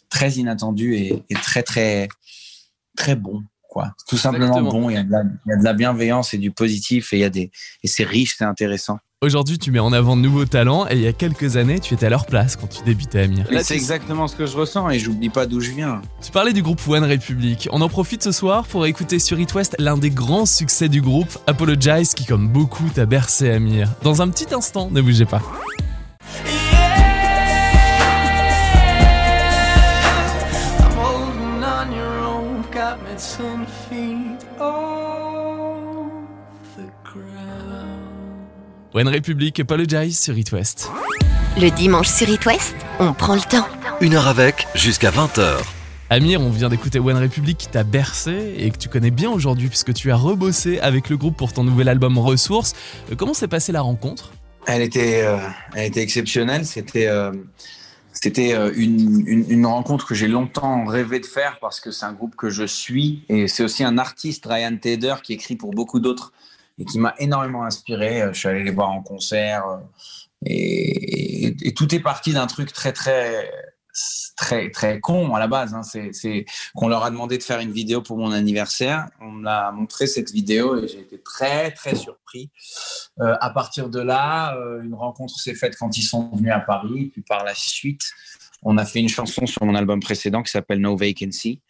très 0.09 0.33
inattendus 0.33 0.95
et, 0.95 1.23
et 1.29 1.35
très 1.35 1.63
très 1.63 2.09
très 2.97 3.17
bons. 3.17 3.43
Quoi. 3.69 3.95
Tout 4.09 4.17
simplement 4.17 4.57
Exactement. 4.57 4.81
bon. 4.81 4.91
Il 4.91 4.95
y, 4.95 4.97
a 4.97 5.03
de 5.03 5.13
la, 5.13 5.23
il 5.45 5.51
y 5.51 5.53
a 5.53 5.57
de 5.57 5.65
la 5.65 5.75
bienveillance 5.75 6.33
et 6.33 6.39
du 6.39 6.51
positif 6.51 7.13
et 7.13 7.19
il 7.19 7.21
y 7.21 7.25
a 7.25 7.29
des 7.29 7.51
et 7.83 7.87
c'est 7.87 8.05
riche, 8.05 8.37
c'est 8.39 8.45
intéressant. 8.45 8.99
Aujourd'hui, 9.23 9.57
tu 9.57 9.71
mets 9.71 9.79
en 9.79 9.95
avant 9.95 10.15
de 10.15 10.21
nouveaux 10.21 10.45
talents 10.45 10.87
et 10.91 10.93
il 10.93 11.01
y 11.01 11.07
a 11.07 11.13
quelques 11.15 11.57
années, 11.57 11.81
tu 11.81 11.95
étais 11.95 12.05
à 12.05 12.11
leur 12.11 12.27
place 12.27 12.55
quand 12.55 12.67
tu 12.67 12.83
débutais 12.85 13.21
Amir. 13.21 13.47
Là, 13.51 13.65
c'est 13.65 13.75
exactement 13.75 14.29
ce 14.29 14.37
que 14.37 14.45
je 14.45 14.55
ressens 14.55 14.91
et 14.91 14.99
j'oublie 14.99 15.31
pas 15.31 15.47
d'où 15.47 15.59
je 15.59 15.71
viens. 15.71 16.03
Tu 16.23 16.31
parlais 16.31 16.53
du 16.53 16.63
groupe 16.63 16.87
One 16.87 17.03
Republic. 17.03 17.67
On 17.73 17.81
en 17.81 17.89
profite 17.89 18.23
ce 18.23 18.31
soir 18.31 18.67
pour 18.67 18.85
écouter 18.85 19.19
sur 19.19 19.41
It 19.41 19.55
West 19.55 19.75
l'un 19.79 19.97
des 19.97 20.11
grands 20.11 20.45
succès 20.45 20.91
du 20.91 21.01
groupe, 21.01 21.39
Apologize, 21.47 22.13
qui 22.13 22.27
comme 22.27 22.49
beaucoup 22.49 22.91
t'a 22.95 23.07
bercé 23.07 23.51
Amir. 23.51 23.89
Dans 24.03 24.21
un 24.21 24.29
petit 24.29 24.55
instant, 24.55 24.91
ne 24.91 25.01
bougez 25.01 25.25
pas. 25.25 25.41
I'm 30.79 30.93
holding 30.99 31.65
on 31.65 31.91
your 31.91 32.23
own, 32.23 32.65
got 32.71 32.99
me 33.03 33.17
One 38.97 39.09
Republic, 39.09 39.61
Apologize 39.61 40.19
sur 40.19 40.39
It 40.39 40.53
West. 40.53 40.91
le 41.61 41.69
dimanche 41.69 42.09
sur 42.09 42.31
It 42.31 42.47
West, 42.47 42.75
on 42.99 43.13
prend 43.13 43.35
le 43.35 43.43
temps. 43.43 43.67
Une 44.01 44.15
heure 44.15 44.27
avec 44.27 44.67
jusqu'à 44.75 45.11
20h. 45.11 45.59
Amir, 46.09 46.41
on 46.41 46.49
vient 46.49 46.71
d'écouter 46.71 46.99
One 46.99 47.19
Republic 47.23 47.59
qui 47.59 47.69
t'a 47.69 47.85
bercé 47.85 48.55
et 48.57 48.71
que 48.71 48.79
tu 48.79 48.89
connais 48.89 49.11
bien 49.11 49.29
aujourd'hui 49.31 49.69
puisque 49.69 49.93
tu 49.93 50.11
as 50.11 50.17
rebossé 50.17 50.81
avec 50.81 51.11
le 51.11 51.19
groupe 51.19 51.37
pour 51.37 51.53
ton 51.53 51.63
nouvel 51.63 51.91
album 51.91 52.17
Ressources. 52.17 52.73
Euh, 53.13 53.17
Comment 53.19 53.35
s'est 53.35 53.49
passée 53.49 53.71
la 53.71 53.83
rencontre? 53.83 54.33
Elle 54.67 54.81
était, 54.81 55.21
euh, 55.27 55.37
elle 55.75 55.89
était 55.89 56.01
exceptionnelle. 56.01 56.65
C'était, 56.65 57.07
euh, 57.09 57.33
c'était 58.15 58.55
euh, 58.55 58.73
une, 58.77 59.25
une, 59.27 59.45
une 59.51 59.67
rencontre 59.67 60.07
que 60.07 60.15
j'ai 60.15 60.27
longtemps 60.27 60.87
rêvé 60.87 61.21
de 61.21 61.27
faire 61.27 61.59
parce 61.61 61.81
que 61.81 61.91
c'est 61.91 62.07
un 62.07 62.15
groupe 62.15 62.35
que 62.35 62.49
je 62.49 62.65
suis 62.65 63.27
et 63.29 63.47
c'est 63.47 63.63
aussi 63.63 63.85
un 63.85 63.99
artiste, 63.99 64.47
Ryan 64.47 64.75
Tedder, 64.79 65.17
qui 65.23 65.35
écrit 65.35 65.57
pour 65.57 65.73
beaucoup 65.73 66.01
d'autres 66.01 66.33
et 66.79 66.85
qui 66.85 66.99
m'a 66.99 67.15
énormément 67.19 67.65
inspiré. 67.65 68.23
Euh, 68.23 68.33
Je 68.33 68.39
suis 68.39 68.49
allé 68.49 68.63
les 68.65 68.71
voir 68.71 68.91
en 68.91 69.03
concert 69.03 69.67
euh, 69.67 69.77
et, 70.45 71.47
et- 71.49 71.57
et 71.69 71.75
tout 71.75 71.95
est 71.95 72.01
parti 72.01 72.33
d'un 72.33 72.47
truc 72.47 72.73
très 72.73 72.93
très 72.93 73.51
très 74.37 74.71
très 74.71 75.01
con 75.01 75.35
à 75.35 75.39
la 75.39 75.47
base. 75.47 75.73
Hein. 75.73 75.83
C'est, 75.83 76.45
qu'on 76.75 76.89
leur 76.89 77.03
a 77.05 77.11
demandé 77.11 77.39
de 77.39 77.43
faire 77.43 77.61
une 77.61 77.73
vidéo 77.73 78.03
pour 78.03 78.19
mon 78.19 78.31
anniversaire. 78.33 79.07
On 79.23 79.31
me 79.33 79.45
l'a 79.45 79.73
montré 79.73 80.07
cette 80.07 80.31
vidéo 80.31 80.77
et 80.83 80.87
j'ai 80.89 81.01
été 81.01 81.19
très 81.23 81.71
très 81.71 81.95
surpris. 81.95 82.51
Euh, 83.21 83.35
à 83.41 83.49
partir 83.51 83.89
de 83.89 84.01
là, 84.01 84.55
euh, 84.59 84.83
une 84.83 84.93
rencontre 84.95 85.39
s'est 85.41 85.55
faite 85.55 85.77
quand 85.79 85.97
ils 85.97 86.03
sont 86.03 86.29
venus 86.35 86.53
à 86.53 86.61
Paris. 86.61 87.07
Puis 87.11 87.23
par 87.23 87.45
la 87.45 87.55
suite, 87.55 88.03
on 88.63 88.77
a 88.77 88.85
fait 88.85 89.01
une 89.01 89.09
chanson 89.09 89.47
sur 89.47 89.65
mon 89.65 89.75
album 89.75 90.01
précédent 90.01 90.43
qui 90.43 90.51
s'appelle 90.51 90.81
No 90.81 90.95
Vacancy. 90.97 91.63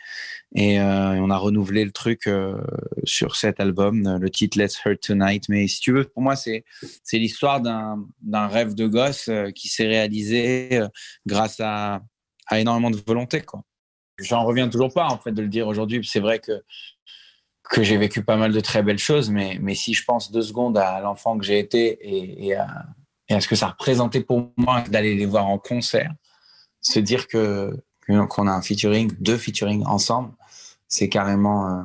Et 0.55 0.81
euh, 0.81 1.21
on 1.21 1.31
a 1.31 1.37
renouvelé 1.37 1.85
le 1.85 1.91
truc 1.91 2.27
euh, 2.27 2.59
sur 3.05 3.37
cet 3.37 3.61
album, 3.61 4.07
euh, 4.07 4.19
le 4.19 4.31
titre 4.31 4.59
Let's 4.59 4.81
Hurt 4.85 5.01
Tonight. 5.01 5.49
Mais 5.49 5.67
si 5.67 5.81
tu 5.81 5.93
veux, 5.93 6.05
pour 6.05 6.23
moi, 6.23 6.37
c'est, 6.37 6.65
l'histoire 7.13 7.61
d'un, 7.61 8.47
rêve 8.47 8.75
de 8.75 8.87
gosse 8.87 9.29
qui 9.55 9.69
s'est 9.69 9.87
réalisé 9.87 10.81
grâce 11.27 11.61
à, 11.61 12.01
énormément 12.53 12.91
de 12.91 12.99
volonté. 13.07 13.43
J'en 14.19 14.45
reviens 14.45 14.69
toujours 14.69 14.95
pas, 14.95 15.09
en 15.09 15.19
fait, 15.19 15.33
de 15.33 15.43
le 15.43 15.49
dire 15.49 15.67
aujourd'hui. 15.67 16.01
C'est 16.05 16.21
vrai 16.21 16.39
que 16.39 16.63
j'ai 17.83 17.97
vécu 17.97 18.23
pas 18.23 18.37
mal 18.37 18.53
de 18.53 18.61
très 18.61 18.83
belles 18.83 18.99
choses, 18.99 19.31
mais, 19.31 19.75
si 19.75 19.95
je 19.95 20.05
pense 20.05 20.31
deux 20.31 20.43
secondes 20.43 20.79
à 20.79 21.01
l'enfant 21.01 21.37
que 21.37 21.45
j'ai 21.45 21.59
été 21.59 21.99
et, 22.01 22.47
et, 22.47 22.55
à, 22.55 22.87
et 23.29 23.35
à 23.35 23.41
ce 23.41 23.49
que 23.49 23.57
ça 23.57 23.69
représentait 23.69 24.23
pour 24.23 24.53
moi 24.57 24.83
d'aller 24.83 25.17
les 25.17 25.27
voir 25.27 25.49
en 25.49 25.59
concert, 25.59 26.13
se 26.81 27.01
dire 27.01 27.27
que 27.27 27.77
qu'on 28.29 28.47
a 28.47 28.53
un 28.53 28.63
featuring, 28.63 29.13
deux 29.21 29.37
featuring 29.37 29.85
ensemble, 29.87 30.31
c'est 30.89 31.09
carrément 31.09 31.67
euh, 31.67 31.83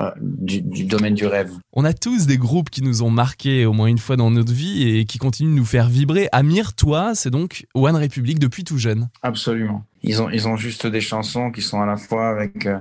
euh, 0.00 0.10
du, 0.20 0.62
du 0.62 0.84
domaine 0.84 1.14
du 1.14 1.26
rêve. 1.26 1.52
On 1.74 1.84
a 1.84 1.92
tous 1.92 2.26
des 2.26 2.38
groupes 2.38 2.70
qui 2.70 2.82
nous 2.82 3.02
ont 3.02 3.10
marqués 3.10 3.66
au 3.66 3.74
moins 3.74 3.86
une 3.86 3.98
fois 3.98 4.16
dans 4.16 4.30
notre 4.30 4.52
vie 4.52 4.88
et 4.88 5.04
qui 5.04 5.18
continuent 5.18 5.50
de 5.50 5.58
nous 5.58 5.64
faire 5.66 5.88
vibrer. 5.88 6.28
Amir, 6.32 6.74
toi, 6.74 7.14
c'est 7.14 7.30
donc 7.30 7.66
One 7.74 7.96
Republic 7.96 8.38
depuis 8.38 8.64
tout 8.64 8.78
jeune. 8.78 9.10
Absolument. 9.22 9.84
Ils 10.02 10.22
ont, 10.22 10.30
ils 10.30 10.48
ont 10.48 10.56
juste 10.56 10.86
des 10.86 11.02
chansons 11.02 11.50
qui 11.50 11.60
sont 11.60 11.82
à 11.82 11.86
la 11.86 11.98
fois 11.98 12.28
avec 12.30 12.64
euh, 12.64 12.78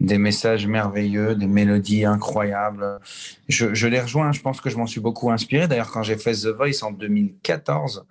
des 0.00 0.18
messages 0.18 0.66
merveilleux, 0.66 1.36
des 1.36 1.46
mélodies 1.46 2.04
incroyables. 2.04 2.98
Je, 3.48 3.72
je 3.72 3.86
les 3.86 4.00
rejoins, 4.00 4.32
je 4.32 4.40
pense 4.40 4.60
que 4.60 4.68
je 4.68 4.76
m'en 4.76 4.86
suis 4.86 5.00
beaucoup 5.00 5.30
inspiré. 5.30 5.68
D'ailleurs, 5.68 5.92
quand 5.92 6.02
j'ai 6.02 6.16
fait 6.16 6.32
The 6.32 6.48
Voice 6.48 6.82
en 6.82 6.90
2014, 6.90 8.04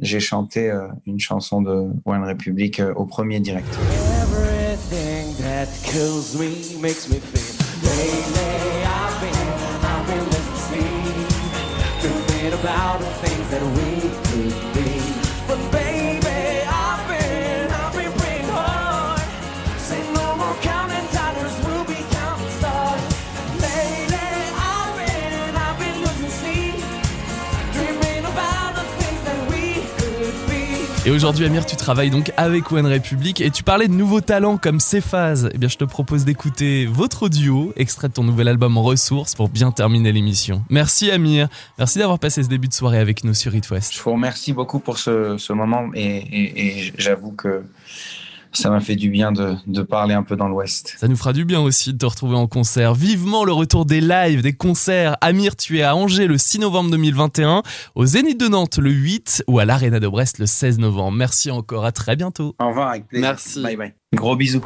j'ai 0.00 0.20
chanté 0.20 0.70
euh, 0.70 0.88
une 1.06 1.20
chanson 1.20 1.62
de 1.62 1.90
One 2.04 2.24
Republic 2.24 2.80
euh, 2.80 2.92
au 2.94 3.04
premier 3.04 3.40
direct. 3.40 3.68
Et 31.10 31.12
aujourd'hui, 31.12 31.44
Amir, 31.44 31.66
tu 31.66 31.74
travailles 31.74 32.10
donc 32.10 32.30
avec 32.36 32.70
One 32.70 32.86
Republic 32.86 33.40
et 33.40 33.50
tu 33.50 33.64
parlais 33.64 33.88
de 33.88 33.92
nouveaux 33.92 34.20
talents 34.20 34.56
comme 34.56 34.78
Cephas. 34.78 35.48
Eh 35.52 35.58
bien, 35.58 35.68
je 35.68 35.76
te 35.76 35.82
propose 35.82 36.24
d'écouter 36.24 36.86
votre 36.86 37.28
duo, 37.28 37.72
extrait 37.74 38.06
de 38.06 38.12
ton 38.12 38.22
nouvel 38.22 38.46
album 38.46 38.78
Ressources, 38.78 39.34
pour 39.34 39.48
bien 39.48 39.72
terminer 39.72 40.12
l'émission. 40.12 40.62
Merci, 40.70 41.10
Amir. 41.10 41.48
Merci 41.78 41.98
d'avoir 41.98 42.20
passé 42.20 42.44
ce 42.44 42.48
début 42.48 42.68
de 42.68 42.72
soirée 42.72 43.00
avec 43.00 43.24
nous 43.24 43.34
sur 43.34 43.52
It 43.56 43.68
West. 43.70 43.92
Je 43.92 44.00
vous 44.00 44.12
remercie 44.12 44.52
beaucoup 44.52 44.78
pour 44.78 44.98
ce, 44.98 45.52
moment 45.52 45.90
et 45.96 46.92
j'avoue 46.96 47.32
que 47.32 47.64
ça 48.52 48.70
m'a 48.70 48.80
fait 48.80 48.96
du 48.96 49.10
bien 49.10 49.32
de, 49.32 49.54
de 49.66 49.82
parler 49.82 50.14
un 50.14 50.22
peu 50.22 50.36
dans 50.36 50.48
l'Ouest. 50.48 50.96
Ça 50.98 51.08
nous 51.08 51.16
fera 51.16 51.32
du 51.32 51.44
bien 51.44 51.60
aussi 51.60 51.92
de 51.92 51.98
te 51.98 52.06
retrouver 52.06 52.36
en 52.36 52.46
concert. 52.46 52.94
Vivement 52.94 53.44
le 53.44 53.52
retour 53.52 53.84
des 53.86 54.00
lives, 54.00 54.42
des 54.42 54.52
concerts. 54.52 55.16
Amir, 55.20 55.56
tu 55.56 55.78
es 55.78 55.82
à 55.82 55.94
Angers 55.94 56.26
le 56.26 56.38
6 56.38 56.60
novembre 56.60 56.90
2021, 56.90 57.62
au 57.94 58.06
Zénith 58.06 58.38
de 58.38 58.48
Nantes 58.48 58.78
le 58.78 58.90
8 58.90 59.44
ou 59.46 59.58
à 59.58 59.64
l'Arena 59.64 60.00
de 60.00 60.08
Brest 60.08 60.38
le 60.38 60.46
16 60.46 60.78
novembre. 60.78 61.16
Merci 61.16 61.50
encore, 61.50 61.84
à 61.84 61.92
très 61.92 62.16
bientôt. 62.16 62.54
Au 62.58 62.68
revoir, 62.68 62.88
avec 62.88 63.06
plaisir. 63.06 63.28
Merci. 63.28 63.62
Bye 63.62 63.76
bye. 63.76 63.94
Gros 64.14 64.36
bisous. 64.36 64.64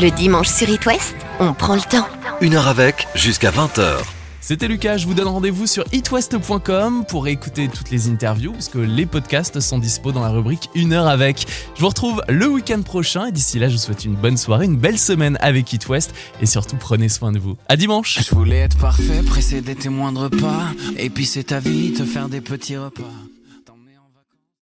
Le 0.00 0.10
dimanche 0.10 0.48
sur 0.48 0.68
It 0.68 0.86
West, 0.86 1.16
on 1.40 1.52
prend 1.52 1.74
le 1.74 1.80
temps. 1.80 2.06
Une 2.40 2.54
heure 2.54 2.68
avec, 2.68 3.08
jusqu'à 3.14 3.50
20h. 3.50 4.19
C'était 4.40 4.68
Lucas, 4.68 4.96
je 4.96 5.06
vous 5.06 5.12
donne 5.14 5.28
rendez-vous 5.28 5.66
sur 5.66 5.84
itwest.com 5.92 7.04
pour 7.06 7.28
écouter 7.28 7.68
toutes 7.68 7.90
les 7.90 8.08
interviews, 8.08 8.52
puisque 8.52 8.76
les 8.76 9.04
podcasts 9.04 9.60
sont 9.60 9.78
dispo 9.78 10.12
dans 10.12 10.22
la 10.22 10.30
rubrique 10.30 10.70
Une 10.74 10.94
heure 10.94 11.08
avec. 11.08 11.46
Je 11.76 11.80
vous 11.80 11.88
retrouve 11.88 12.22
le 12.28 12.48
week-end 12.48 12.80
prochain, 12.80 13.26
et 13.26 13.32
d'ici 13.32 13.58
là, 13.58 13.68
je 13.68 13.74
vous 13.74 13.80
souhaite 13.80 14.04
une 14.04 14.16
bonne 14.16 14.38
soirée, 14.38 14.64
une 14.64 14.78
belle 14.78 14.98
semaine 14.98 15.36
avec 15.40 15.72
It 15.72 15.86
West, 15.88 16.14
et 16.40 16.46
surtout 16.46 16.76
prenez 16.76 17.10
soin 17.10 17.32
de 17.32 17.38
vous. 17.38 17.56
À 17.68 17.76
dimanche 17.76 18.18
Je 18.26 18.34
voulais 18.34 18.58
être 18.58 18.78
parfait, 18.78 19.22
précéder 19.22 19.74
tes 19.74 19.90
moindres 19.90 20.30
pas, 20.30 20.68
et 20.96 21.10
puis 21.10 21.26
c'est 21.26 21.44
ta 21.44 21.60
vie, 21.60 21.92
te 21.92 22.04
faire 22.04 22.28
des 22.28 22.40
petits 22.40 22.78
repas. 22.78 23.04